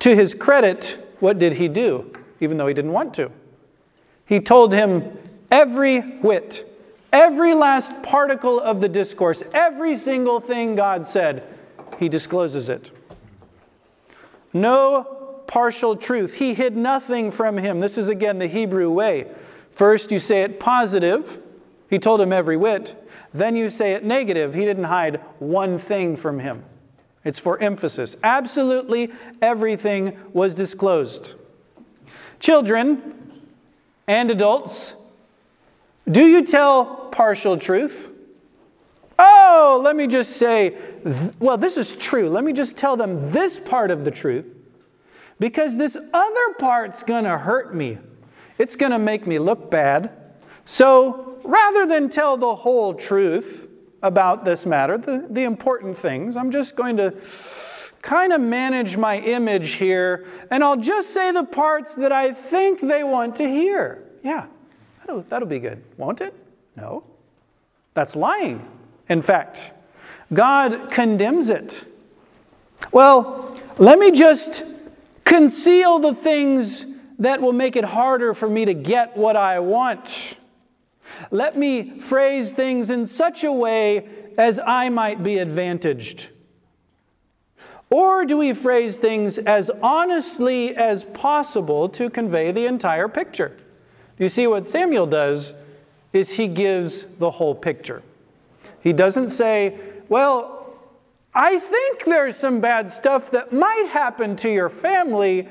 to 0.00 0.14
his 0.14 0.34
credit, 0.34 0.98
what 1.20 1.38
did 1.38 1.54
he 1.54 1.68
do, 1.68 2.12
even 2.44 2.56
though 2.56 2.66
he 2.66 2.74
didn't 2.74 2.92
want 2.92 3.14
to? 3.14 3.30
He 4.26 4.40
told 4.40 4.72
him 4.72 5.18
every 5.50 6.00
whit, 6.00 6.64
every 7.12 7.54
last 7.54 7.90
particle 8.02 8.60
of 8.60 8.80
the 8.80 8.88
discourse, 8.88 9.42
every 9.52 9.96
single 9.96 10.40
thing 10.40 10.76
God 10.76 11.04
said, 11.04 11.42
he 11.98 12.08
discloses 12.08 12.68
it. 12.68 12.90
No 14.52 15.42
partial 15.46 15.96
truth. 15.96 16.34
He 16.34 16.54
hid 16.54 16.76
nothing 16.76 17.30
from 17.30 17.56
him. 17.56 17.80
This 17.80 17.98
is 17.98 18.08
again 18.08 18.38
the 18.38 18.46
Hebrew 18.46 18.90
way. 18.90 19.26
First, 19.70 20.12
you 20.12 20.18
say 20.18 20.42
it 20.42 20.60
positive. 20.60 21.40
He 21.90 21.98
told 21.98 22.20
him 22.20 22.32
every 22.32 22.56
whit. 22.56 22.96
Then 23.32 23.56
you 23.56 23.68
say 23.68 23.92
it 23.92 24.04
negative. 24.04 24.54
He 24.54 24.64
didn't 24.64 24.84
hide 24.84 25.20
one 25.38 25.78
thing 25.78 26.16
from 26.16 26.38
him. 26.38 26.64
It's 27.24 27.38
for 27.38 27.58
emphasis. 27.58 28.16
Absolutely 28.22 29.12
everything 29.42 30.16
was 30.32 30.54
disclosed. 30.54 31.34
Children 32.44 33.40
and 34.06 34.30
adults, 34.30 34.94
do 36.10 36.26
you 36.26 36.44
tell 36.44 37.08
partial 37.10 37.56
truth? 37.56 38.10
Oh, 39.18 39.80
let 39.82 39.96
me 39.96 40.06
just 40.06 40.32
say, 40.32 40.76
well, 41.38 41.56
this 41.56 41.78
is 41.78 41.96
true. 41.96 42.28
Let 42.28 42.44
me 42.44 42.52
just 42.52 42.76
tell 42.76 42.98
them 42.98 43.30
this 43.30 43.58
part 43.58 43.90
of 43.90 44.04
the 44.04 44.10
truth 44.10 44.44
because 45.38 45.78
this 45.78 45.96
other 46.12 46.54
part's 46.58 47.02
going 47.02 47.24
to 47.24 47.38
hurt 47.38 47.74
me. 47.74 47.96
It's 48.58 48.76
going 48.76 48.92
to 48.92 48.98
make 48.98 49.26
me 49.26 49.38
look 49.38 49.70
bad. 49.70 50.10
So 50.66 51.38
rather 51.44 51.86
than 51.86 52.10
tell 52.10 52.36
the 52.36 52.54
whole 52.54 52.92
truth, 52.92 53.70
about 54.02 54.44
this 54.44 54.66
matter, 54.66 54.98
the, 54.98 55.26
the 55.30 55.44
important 55.44 55.96
things. 55.96 56.36
I'm 56.36 56.50
just 56.50 56.76
going 56.76 56.98
to 56.98 57.18
kind 58.04 58.34
of 58.34 58.40
manage 58.40 58.98
my 58.98 59.18
image 59.18 59.72
here, 59.72 60.26
and 60.50 60.62
I'll 60.62 60.76
just 60.76 61.14
say 61.14 61.32
the 61.32 61.42
parts 61.42 61.94
that 61.94 62.12
I 62.12 62.32
think 62.32 62.82
they 62.82 63.02
want 63.02 63.36
to 63.36 63.48
hear. 63.48 64.04
Yeah, 64.22 64.46
that'll, 65.00 65.22
that'll 65.22 65.48
be 65.48 65.58
good. 65.58 65.82
Won't 65.96 66.20
it? 66.20 66.34
No. 66.76 67.02
That's 67.94 68.14
lying. 68.14 68.68
In 69.08 69.22
fact, 69.22 69.72
God 70.32 70.90
condemns 70.90 71.48
it. 71.48 71.86
Well, 72.92 73.58
let 73.78 73.98
me 73.98 74.10
just 74.10 74.64
conceal 75.24 75.98
the 75.98 76.14
things 76.14 76.84
that 77.18 77.40
will 77.40 77.52
make 77.54 77.74
it 77.74 77.84
harder 77.84 78.34
for 78.34 78.50
me 78.50 78.66
to 78.66 78.74
get 78.74 79.16
what 79.16 79.34
I 79.34 79.60
want. 79.60 80.36
Let 81.30 81.56
me 81.56 82.00
phrase 82.00 82.52
things 82.52 82.90
in 82.90 83.06
such 83.06 83.44
a 83.44 83.52
way 83.52 84.08
as 84.36 84.60
I 84.60 84.90
might 84.90 85.22
be 85.22 85.38
advantaged. 85.38 86.28
Or 87.94 88.24
do 88.24 88.38
we 88.38 88.54
phrase 88.54 88.96
things 88.96 89.38
as 89.38 89.70
honestly 89.80 90.74
as 90.74 91.04
possible 91.04 91.88
to 91.90 92.10
convey 92.10 92.50
the 92.50 92.66
entire 92.66 93.06
picture? 93.06 93.56
You 94.18 94.28
see, 94.28 94.48
what 94.48 94.66
Samuel 94.66 95.06
does 95.06 95.54
is 96.12 96.32
he 96.32 96.48
gives 96.48 97.04
the 97.20 97.30
whole 97.30 97.54
picture. 97.54 98.02
He 98.80 98.92
doesn't 98.92 99.28
say, 99.28 99.78
Well, 100.08 100.74
I 101.32 101.60
think 101.60 102.02
there's 102.04 102.36
some 102.36 102.60
bad 102.60 102.90
stuff 102.90 103.30
that 103.30 103.52
might 103.52 103.86
happen 103.92 104.34
to 104.38 104.50
your 104.50 104.70
family, 104.70 105.46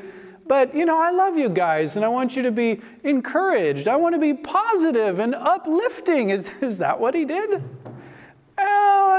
but, 0.45 0.75
you 0.75 0.83
know, 0.83 0.99
I 0.99 1.11
love 1.11 1.37
you 1.37 1.47
guys 1.47 1.95
and 1.95 2.03
I 2.03 2.09
want 2.09 2.35
you 2.35 2.43
to 2.43 2.51
be 2.51 2.81
encouraged. 3.05 3.87
I 3.87 3.95
want 3.95 4.15
to 4.15 4.19
be 4.19 4.33
positive 4.33 5.19
and 5.19 5.33
uplifting. 5.33 6.31
Is, 6.31 6.49
is 6.59 6.79
that 6.79 6.99
what 6.99 7.15
he 7.15 7.23
did? 7.23 7.63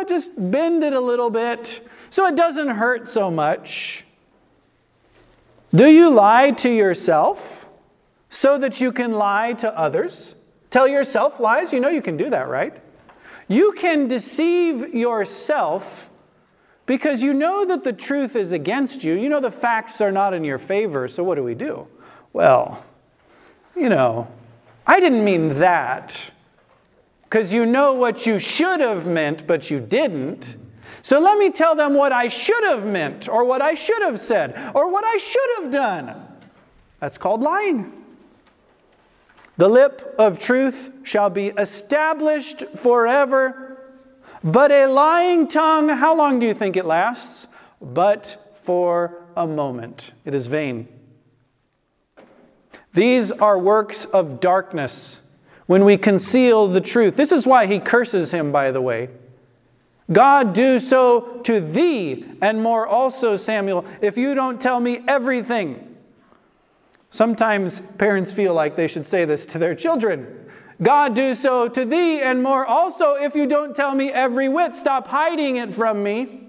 Just 0.02 0.32
bend 0.36 0.82
it 0.82 0.92
a 0.92 1.00
little 1.00 1.30
bit 1.30 1.86
so 2.10 2.26
it 2.26 2.36
doesn't 2.36 2.68
hurt 2.68 3.08
so 3.08 3.30
much. 3.30 4.04
Do 5.74 5.90
you 5.90 6.10
lie 6.10 6.52
to 6.52 6.68
yourself 6.68 7.68
so 8.28 8.58
that 8.58 8.80
you 8.80 8.92
can 8.92 9.12
lie 9.12 9.54
to 9.54 9.76
others? 9.78 10.34
Tell 10.70 10.86
yourself 10.86 11.40
lies? 11.40 11.72
You 11.72 11.80
know 11.80 11.88
you 11.88 12.02
can 12.02 12.16
do 12.16 12.30
that, 12.30 12.48
right? 12.48 12.80
You 13.48 13.72
can 13.72 14.08
deceive 14.08 14.94
yourself 14.94 16.10
because 16.86 17.22
you 17.22 17.32
know 17.32 17.64
that 17.64 17.84
the 17.84 17.92
truth 17.92 18.36
is 18.36 18.52
against 18.52 19.04
you. 19.04 19.14
You 19.14 19.28
know 19.28 19.40
the 19.40 19.50
facts 19.50 20.00
are 20.00 20.12
not 20.12 20.34
in 20.34 20.44
your 20.44 20.58
favor. 20.58 21.08
So 21.08 21.22
what 21.22 21.36
do 21.36 21.42
we 21.42 21.54
do? 21.54 21.88
Well, 22.32 22.84
you 23.76 23.88
know, 23.88 24.28
I 24.86 25.00
didn't 25.00 25.24
mean 25.24 25.58
that. 25.60 26.30
Because 27.34 27.52
you 27.52 27.66
know 27.66 27.94
what 27.94 28.26
you 28.26 28.38
should 28.38 28.78
have 28.78 29.08
meant, 29.08 29.44
but 29.44 29.68
you 29.68 29.80
didn't. 29.80 30.56
So 31.02 31.18
let 31.18 31.36
me 31.36 31.50
tell 31.50 31.74
them 31.74 31.92
what 31.94 32.12
I 32.12 32.28
should 32.28 32.62
have 32.62 32.86
meant, 32.86 33.28
or 33.28 33.44
what 33.44 33.60
I 33.60 33.74
should 33.74 34.02
have 34.02 34.20
said, 34.20 34.56
or 34.72 34.88
what 34.88 35.02
I 35.02 35.16
should 35.16 35.50
have 35.56 35.72
done. 35.72 36.14
That's 37.00 37.18
called 37.18 37.40
lying. 37.40 38.04
The 39.56 39.68
lip 39.68 40.14
of 40.16 40.38
truth 40.38 40.92
shall 41.02 41.28
be 41.28 41.48
established 41.48 42.62
forever 42.76 43.80
but 44.44 44.70
a 44.70 44.86
lying 44.86 45.48
tongue, 45.48 45.88
how 45.88 46.14
long 46.14 46.38
do 46.38 46.46
you 46.46 46.54
think 46.54 46.76
it 46.76 46.84
lasts? 46.84 47.48
But 47.82 48.60
for 48.62 49.24
a 49.36 49.44
moment. 49.44 50.12
It 50.24 50.34
is 50.34 50.46
vain. 50.46 50.86
These 52.92 53.32
are 53.32 53.58
works 53.58 54.04
of 54.04 54.38
darkness 54.38 55.20
when 55.66 55.84
we 55.84 55.96
conceal 55.96 56.68
the 56.68 56.80
truth. 56.80 57.16
This 57.16 57.32
is 57.32 57.46
why 57.46 57.66
he 57.66 57.78
curses 57.78 58.32
him, 58.32 58.52
by 58.52 58.70
the 58.70 58.80
way. 58.80 59.08
God, 60.12 60.52
do 60.52 60.78
so 60.78 61.40
to 61.44 61.60
thee, 61.60 62.24
and 62.42 62.62
more 62.62 62.86
also, 62.86 63.36
Samuel, 63.36 63.86
if 64.02 64.18
you 64.18 64.34
don't 64.34 64.60
tell 64.60 64.78
me 64.78 65.00
everything. 65.08 65.96
Sometimes 67.10 67.80
parents 67.96 68.32
feel 68.32 68.54
like 68.54 68.76
they 68.76 68.88
should 68.88 69.06
say 69.06 69.24
this 69.24 69.46
to 69.46 69.58
their 69.58 69.74
children. 69.74 70.44
God 70.82 71.14
do 71.14 71.34
so 71.34 71.68
to 71.68 71.84
thee 71.84 72.20
and 72.20 72.42
more 72.42 72.66
also 72.66 73.14
if 73.14 73.36
you 73.36 73.46
don't 73.46 73.76
tell 73.76 73.94
me 73.94 74.10
every 74.10 74.48
whit. 74.48 74.74
Stop 74.74 75.06
hiding 75.06 75.56
it 75.56 75.72
from 75.72 76.02
me. 76.02 76.48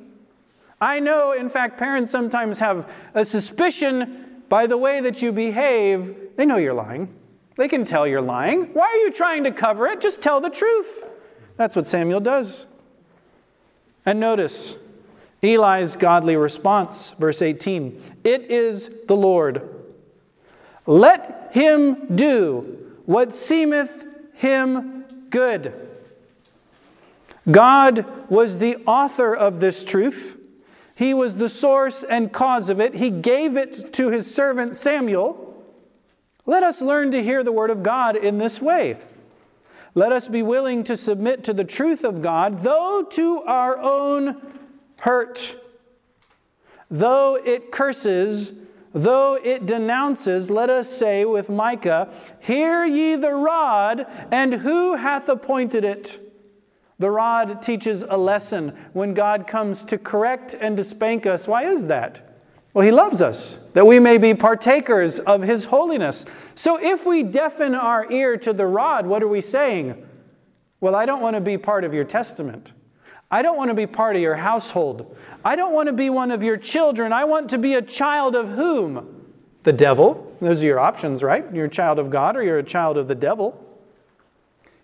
I 0.81 0.99
know, 0.99 1.31
in 1.33 1.49
fact, 1.49 1.77
parents 1.77 2.11
sometimes 2.11 2.59
have 2.59 2.91
a 3.13 3.23
suspicion 3.23 4.41
by 4.49 4.67
the 4.67 4.77
way 4.77 5.01
that 5.01 5.21
you 5.21 5.31
behave. 5.31 6.35
They 6.35 6.45
know 6.45 6.57
you're 6.57 6.73
lying. 6.73 7.13
They 7.55 7.67
can 7.67 7.85
tell 7.85 8.05
you're 8.05 8.21
lying. 8.21 8.73
Why 8.73 8.85
are 8.85 8.97
you 8.97 9.11
trying 9.11 9.45
to 9.45 9.51
cover 9.51 9.87
it? 9.87 10.01
Just 10.01 10.21
tell 10.21 10.41
the 10.41 10.49
truth. 10.49 11.05
That's 11.57 11.75
what 11.75 11.87
Samuel 11.87 12.19
does. 12.19 12.67
And 14.05 14.19
notice 14.19 14.75
Eli's 15.41 15.95
godly 15.95 16.35
response, 16.35 17.11
verse 17.17 17.41
18 17.41 18.01
It 18.23 18.51
is 18.51 18.89
the 19.07 19.15
Lord. 19.15 19.61
Let 20.85 21.49
him 21.51 22.15
do 22.15 22.93
what 23.05 23.33
seemeth 23.33 24.05
him 24.33 25.05
good. 25.29 25.73
God 27.49 28.05
was 28.29 28.57
the 28.57 28.77
author 28.85 29.35
of 29.35 29.59
this 29.59 29.83
truth. 29.83 30.37
He 30.95 31.13
was 31.13 31.35
the 31.35 31.49
source 31.49 32.03
and 32.03 32.31
cause 32.31 32.69
of 32.69 32.79
it. 32.79 32.95
He 32.95 33.09
gave 33.09 33.57
it 33.57 33.93
to 33.93 34.09
his 34.09 34.33
servant 34.33 34.75
Samuel. 34.75 35.44
Let 36.45 36.63
us 36.63 36.81
learn 36.81 37.11
to 37.11 37.23
hear 37.23 37.43
the 37.43 37.51
word 37.51 37.69
of 37.69 37.83
God 37.83 38.15
in 38.15 38.37
this 38.37 38.61
way. 38.61 38.97
Let 39.93 40.11
us 40.11 40.27
be 40.27 40.43
willing 40.43 40.83
to 40.85 40.97
submit 40.97 41.43
to 41.45 41.53
the 41.53 41.63
truth 41.63 42.03
of 42.03 42.21
God, 42.21 42.63
though 42.63 43.03
to 43.11 43.41
our 43.43 43.77
own 43.77 44.41
hurt. 44.97 45.57
Though 46.89 47.35
it 47.35 47.71
curses 47.71 48.53
Though 48.95 49.35
it 49.35 49.65
denounces, 49.65 50.49
let 50.49 50.69
us 50.69 50.89
say 50.89 51.25
with 51.25 51.49
Micah, 51.49 52.07
Hear 52.39 52.85
ye 52.85 53.15
the 53.15 53.33
rod, 53.33 54.07
and 54.31 54.53
who 54.53 54.95
hath 54.95 55.27
appointed 55.27 55.83
it? 55.83 56.17
The 56.97 57.11
rod 57.11 57.61
teaches 57.61 58.03
a 58.03 58.15
lesson 58.15 58.73
when 58.93 59.13
God 59.13 59.47
comes 59.47 59.83
to 59.83 59.97
correct 59.97 60.55
and 60.57 60.77
to 60.77 60.83
spank 60.85 61.25
us. 61.25 61.45
Why 61.45 61.65
is 61.65 61.87
that? 61.87 62.34
Well, 62.75 62.85
he 62.85 62.91
loves 62.91 63.21
us, 63.21 63.57
that 63.71 63.87
we 63.87 64.01
may 64.01 64.17
be 64.17 64.33
partakers 64.33 65.19
of 65.19 65.41
his 65.41 65.63
holiness. 65.63 66.25
So 66.55 66.77
if 66.77 67.05
we 67.05 67.23
deafen 67.23 67.73
our 67.73 68.11
ear 68.11 68.35
to 68.39 68.51
the 68.51 68.65
rod, 68.65 69.05
what 69.07 69.23
are 69.23 69.29
we 69.29 69.39
saying? 69.39 70.05
Well, 70.81 70.93
I 70.93 71.05
don't 71.05 71.21
want 71.21 71.37
to 71.37 71.41
be 71.41 71.57
part 71.57 71.85
of 71.85 71.93
your 71.93 72.03
testament. 72.03 72.73
I 73.31 73.43
don't 73.43 73.55
want 73.55 73.69
to 73.69 73.75
be 73.75 73.87
part 73.87 74.17
of 74.17 74.21
your 74.21 74.35
household. 74.35 75.15
I 75.45 75.55
don't 75.55 75.71
want 75.71 75.87
to 75.87 75.93
be 75.93 76.09
one 76.09 76.31
of 76.31 76.43
your 76.43 76.57
children. 76.57 77.13
I 77.13 77.23
want 77.23 77.49
to 77.51 77.57
be 77.57 77.75
a 77.75 77.81
child 77.81 78.35
of 78.35 78.49
whom? 78.49 79.23
The 79.63 79.71
devil. 79.71 80.35
Those 80.41 80.61
are 80.61 80.67
your 80.67 80.79
options, 80.81 81.23
right? 81.23 81.45
You're 81.53 81.67
a 81.67 81.69
child 81.69 81.97
of 81.97 82.09
God 82.09 82.35
or 82.35 82.43
you're 82.43 82.59
a 82.59 82.63
child 82.63 82.97
of 82.97 83.07
the 83.07 83.15
devil. 83.15 83.57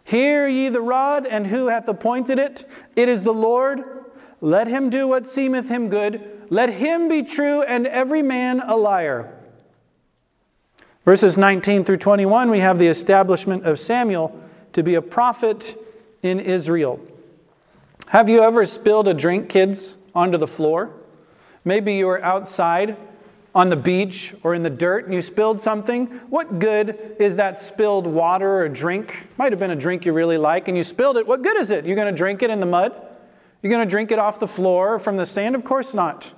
Hear 0.06 0.48
ye 0.48 0.70
the 0.70 0.80
rod, 0.80 1.28
and 1.28 1.46
who 1.46 1.68
hath 1.68 1.90
appointed 1.90 2.40
it? 2.40 2.64
It 2.96 3.10
is 3.10 3.24
the 3.24 3.34
Lord. 3.34 3.84
Let 4.40 4.68
him 4.68 4.90
do 4.90 5.10
what 5.10 5.28
seemeth 5.28 5.68
him 5.68 5.90
good 5.90 6.31
let 6.52 6.70
him 6.70 7.08
be 7.08 7.24
true 7.24 7.64
and 7.64 7.88
every 7.88 8.22
man 8.22 8.60
a 8.60 8.76
liar. 8.76 9.34
Verses 11.06 11.38
19 11.38 11.86
through 11.86 11.98
21, 11.98 12.52
we 12.52 12.60
have 12.60 12.78
the 12.78 12.88
establishment 12.88 13.66
of 13.66 13.80
Samuel 13.80 14.38
to 14.74 14.84
be 14.84 14.96
a 14.96 15.02
prophet 15.02 15.76
in 16.22 16.42
Israel. 16.42 17.00
Have 18.08 18.28
you 18.28 18.44
ever 18.44 18.66
spilled 18.66 19.08
a 19.08 19.14
drink, 19.14 19.48
kids, 19.48 19.96
onto 20.14 20.38
the 20.38 20.46
floor? 20.46 20.92
Maybe 21.64 21.94
you 21.94 22.08
were 22.08 22.22
outside 22.22 22.98
on 23.56 23.70
the 23.70 23.78
beach 23.78 24.36
or 24.44 24.54
in 24.54 24.64
the 24.64 24.70
dirt 24.70 25.06
and 25.06 25.14
you 25.14 25.22
spilled 25.22 25.62
something. 25.62 26.08
What 26.30 26.60
good 26.60 27.16
is 27.18 27.38
that 27.38 27.60
spilled 27.60 28.06
water 28.06 28.62
or 28.62 28.68
drink? 28.68 29.28
Might 29.38 29.54
have 29.54 29.60
been 29.60 29.72
a 29.72 29.76
drink 29.76 30.06
you 30.06 30.12
really 30.12 30.38
like 30.38 30.68
and 30.68 30.76
you 30.76 30.84
spilled 30.84 31.16
it. 31.16 31.26
What 31.26 31.44
good 31.44 31.56
is 31.56 31.72
it? 31.72 31.86
You're 31.86 31.96
going 31.96 32.14
to 32.14 32.18
drink 32.18 32.44
it 32.44 32.50
in 32.50 32.60
the 32.60 32.66
mud? 32.66 32.92
You're 33.62 33.72
going 33.72 33.88
to 33.88 33.90
drink 33.90 34.12
it 34.12 34.20
off 34.20 34.38
the 34.38 34.48
floor 34.48 35.00
from 35.00 35.16
the 35.16 35.26
sand? 35.26 35.56
Of 35.56 35.64
course 35.64 35.94
not. 35.94 36.34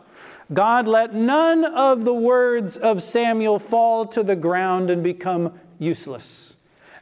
God 0.51 0.87
let 0.87 1.13
none 1.13 1.63
of 1.63 2.03
the 2.03 2.13
words 2.13 2.77
of 2.77 3.01
Samuel 3.01 3.59
fall 3.59 4.05
to 4.07 4.23
the 4.23 4.35
ground 4.35 4.89
and 4.89 5.03
become 5.03 5.57
useless. 5.79 6.55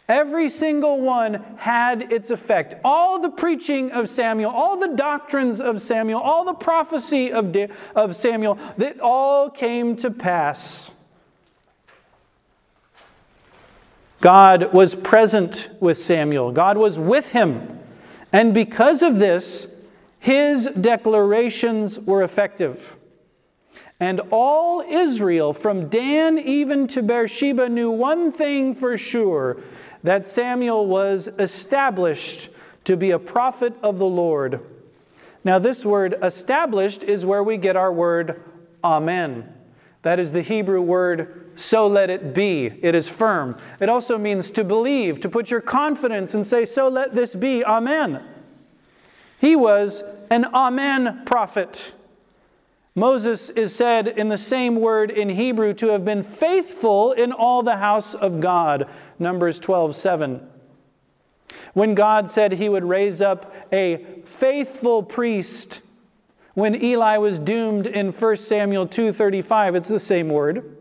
Every 0.08 0.50
single 0.50 1.00
one 1.00 1.36
had 1.58 2.12
its 2.12 2.32
effect. 2.32 2.76
All 2.84 3.20
the 3.20 3.30
preaching 3.30 3.92
of 3.92 4.10
Samuel, 4.10 4.52
all 4.52 4.78
the 4.78 4.90
doctrines 4.90 5.62
of 5.62 5.82
Samuel, 5.82 6.20
all 6.20 6.44
the 6.44 6.54
prophecy 6.54 7.32
of, 7.32 7.56
of 7.96 8.16
Samuel, 8.16 8.60
that 8.78 9.00
all 9.00 9.50
came 9.50 9.96
to 9.98 10.12
pass. 10.12 10.92
God 14.20 14.74
was 14.74 14.96
present 14.96 15.70
with 15.80 15.98
Samuel, 15.98 16.52
God 16.52 16.78
was 16.78 17.00
with 17.00 17.30
him. 17.32 17.80
And 18.34 18.54
because 18.54 19.02
of 19.02 19.18
this, 19.18 19.68
his 20.20 20.68
declarations 20.68 22.00
were 22.00 22.22
effective. 22.22 22.98
And 24.02 24.20
all 24.32 24.82
Israel, 24.82 25.54
from 25.54 25.88
Dan 25.88 26.40
even 26.40 26.88
to 26.88 27.04
Beersheba, 27.04 27.70
knew 27.70 27.92
one 27.92 28.32
thing 28.32 28.74
for 28.74 28.98
sure 28.98 29.62
that 30.02 30.26
Samuel 30.26 30.88
was 30.88 31.30
established 31.38 32.50
to 32.86 32.98
be 32.98 33.12
a 33.12 33.20
prophet 33.20 33.76
of 33.84 34.00
the 34.00 34.08
Lord. 34.08 34.60
Now, 35.44 35.60
this 35.60 35.86
word 35.86 36.16
established 36.24 37.04
is 37.04 37.28
where 37.28 37.44
we 37.44 37.58
get 37.58 37.76
our 37.76 37.94
word 37.94 38.42
amen. 38.84 39.54
That 40.02 40.18
is 40.18 40.32
the 40.32 40.42
Hebrew 40.42 40.82
word, 40.82 41.52
so 41.54 41.86
let 41.86 42.10
it 42.10 42.34
be. 42.34 42.66
It 42.66 42.96
is 42.96 43.08
firm. 43.08 43.56
It 43.80 43.88
also 43.88 44.18
means 44.18 44.50
to 44.52 44.64
believe, 44.64 45.20
to 45.20 45.30
put 45.30 45.52
your 45.52 45.62
confidence 45.62 46.34
and 46.34 46.44
say, 46.44 46.66
so 46.66 46.88
let 46.88 47.14
this 47.14 47.36
be, 47.36 47.64
amen. 47.64 48.24
He 49.40 49.56
was 49.56 50.04
an 50.32 50.46
amen 50.46 51.22
prophet. 51.26 51.94
Moses 52.94 53.50
is 53.50 53.74
said 53.74 54.08
in 54.08 54.28
the 54.28 54.38
same 54.38 54.76
word 54.76 55.12
in 55.12 55.30
Hebrew 55.30 55.74
to 55.76 55.88
have 55.88 56.04
been 56.04 56.24
faithful 56.24 57.14
in 57.14 57.32
all 57.32 57.64
the 57.64 57.78
house 57.78 58.14
of 58.14 58.42
God. 58.42 58.90
Numbers 59.18 59.60
12 59.60 59.96
7. 59.96 60.48
When 61.74 61.96
God 61.96 62.30
said 62.30 62.54
he 62.54 62.68
would 62.68 62.84
raise 62.84 63.22
up 63.22 63.54
a 63.72 64.06
faithful 64.26 65.04
priest, 65.04 65.82
when 66.54 66.82
Eli 66.84 67.18
was 67.18 67.40
doomed 67.40 67.88
in 67.88 68.12
1 68.12 68.36
Samuel 68.36 68.88
2:35, 68.88 69.76
it's 69.76 69.88
the 69.88 70.00
same 70.00 70.28
word. 70.28 70.78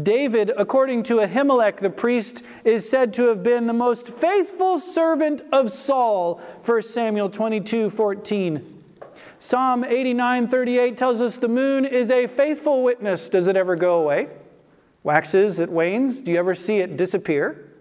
David, 0.00 0.52
according 0.56 1.02
to 1.04 1.16
Ahimelech 1.16 1.78
the 1.78 1.90
priest, 1.90 2.42
is 2.64 2.88
said 2.88 3.12
to 3.14 3.24
have 3.24 3.42
been 3.42 3.66
the 3.66 3.72
most 3.72 4.08
faithful 4.08 4.78
servant 4.78 5.42
of 5.52 5.70
Saul, 5.70 6.40
1 6.64 6.82
Samuel 6.82 7.30
22 7.30 7.88
14. 7.88 8.71
Psalm 9.42 9.82
89 9.82 10.46
38 10.46 10.96
tells 10.96 11.20
us 11.20 11.36
the 11.36 11.48
moon 11.48 11.84
is 11.84 12.12
a 12.12 12.28
faithful 12.28 12.84
witness. 12.84 13.28
Does 13.28 13.48
it 13.48 13.56
ever 13.56 13.74
go 13.74 14.00
away? 14.00 14.28
Waxes, 15.02 15.58
it 15.58 15.68
wanes. 15.68 16.20
Do 16.20 16.30
you 16.30 16.38
ever 16.38 16.54
see 16.54 16.78
it 16.78 16.96
disappear? 16.96 17.72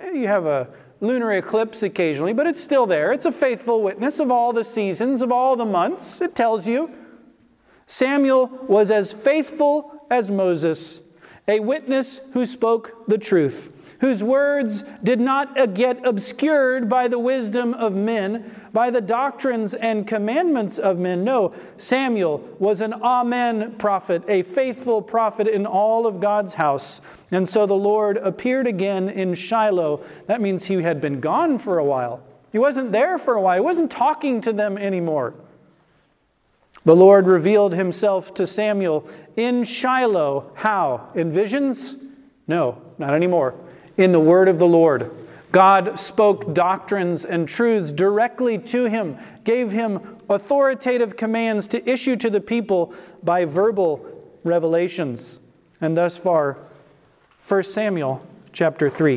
Eh, 0.00 0.10
you 0.10 0.26
have 0.26 0.46
a 0.46 0.68
lunar 1.00 1.32
eclipse 1.34 1.84
occasionally, 1.84 2.32
but 2.32 2.48
it's 2.48 2.60
still 2.60 2.86
there. 2.86 3.12
It's 3.12 3.24
a 3.24 3.30
faithful 3.30 3.84
witness 3.84 4.18
of 4.18 4.32
all 4.32 4.52
the 4.52 4.64
seasons, 4.64 5.22
of 5.22 5.30
all 5.30 5.54
the 5.54 5.64
months. 5.64 6.20
It 6.20 6.34
tells 6.34 6.66
you. 6.66 6.90
Samuel 7.86 8.48
was 8.66 8.90
as 8.90 9.12
faithful 9.12 10.04
as 10.10 10.28
Moses, 10.28 10.98
a 11.48 11.60
witness 11.60 12.20
who 12.32 12.46
spoke 12.46 13.06
the 13.06 13.18
truth 13.18 13.72
whose 14.00 14.22
words 14.22 14.84
did 15.02 15.20
not 15.20 15.74
get 15.74 16.04
obscured 16.06 16.88
by 16.88 17.08
the 17.08 17.18
wisdom 17.18 17.74
of 17.74 17.94
men, 17.94 18.54
by 18.72 18.90
the 18.90 19.00
doctrines 19.00 19.74
and 19.74 20.06
commandments 20.06 20.78
of 20.78 20.98
men. 20.98 21.24
No, 21.24 21.54
Samuel 21.78 22.38
was 22.58 22.80
an 22.80 22.92
Amen 22.94 23.74
prophet, 23.78 24.22
a 24.28 24.42
faithful 24.42 25.00
prophet 25.00 25.46
in 25.46 25.66
all 25.66 26.06
of 26.06 26.20
God's 26.20 26.54
house. 26.54 27.00
And 27.30 27.48
so 27.48 27.66
the 27.66 27.74
Lord 27.74 28.18
appeared 28.18 28.66
again 28.66 29.08
in 29.08 29.34
Shiloh. 29.34 30.04
That 30.26 30.40
means 30.40 30.64
he 30.64 30.82
had 30.82 31.00
been 31.00 31.20
gone 31.20 31.58
for 31.58 31.78
a 31.78 31.84
while. 31.84 32.22
He 32.52 32.58
wasn't 32.58 32.92
there 32.92 33.18
for 33.18 33.34
a 33.34 33.40
while, 33.40 33.56
he 33.56 33.60
wasn't 33.60 33.90
talking 33.90 34.40
to 34.42 34.52
them 34.52 34.78
anymore. 34.78 35.34
The 36.86 36.96
Lord 36.96 37.26
revealed 37.26 37.74
himself 37.74 38.32
to 38.34 38.46
Samuel 38.46 39.06
in 39.36 39.64
Shiloh. 39.64 40.52
How? 40.54 41.10
In 41.14 41.30
visions? 41.30 41.96
No, 42.48 42.80
not 42.96 43.12
anymore 43.12 43.54
in 43.96 44.12
the 44.12 44.20
word 44.20 44.48
of 44.48 44.58
the 44.58 44.66
Lord. 44.66 45.10
God 45.52 45.98
spoke 45.98 46.52
doctrines 46.52 47.24
and 47.24 47.48
truths 47.48 47.92
directly 47.92 48.58
to 48.58 48.84
him, 48.84 49.16
gave 49.44 49.70
him 49.70 50.18
authoritative 50.28 51.16
commands 51.16 51.66
to 51.68 51.90
issue 51.90 52.16
to 52.16 52.28
the 52.28 52.40
people 52.40 52.92
by 53.22 53.44
verbal 53.44 54.04
revelations. 54.44 55.38
And 55.80 55.96
thus 55.96 56.16
far, 56.16 56.58
1 57.48 57.62
Samuel 57.62 58.26
chapter 58.52 58.90
3. 58.90 59.14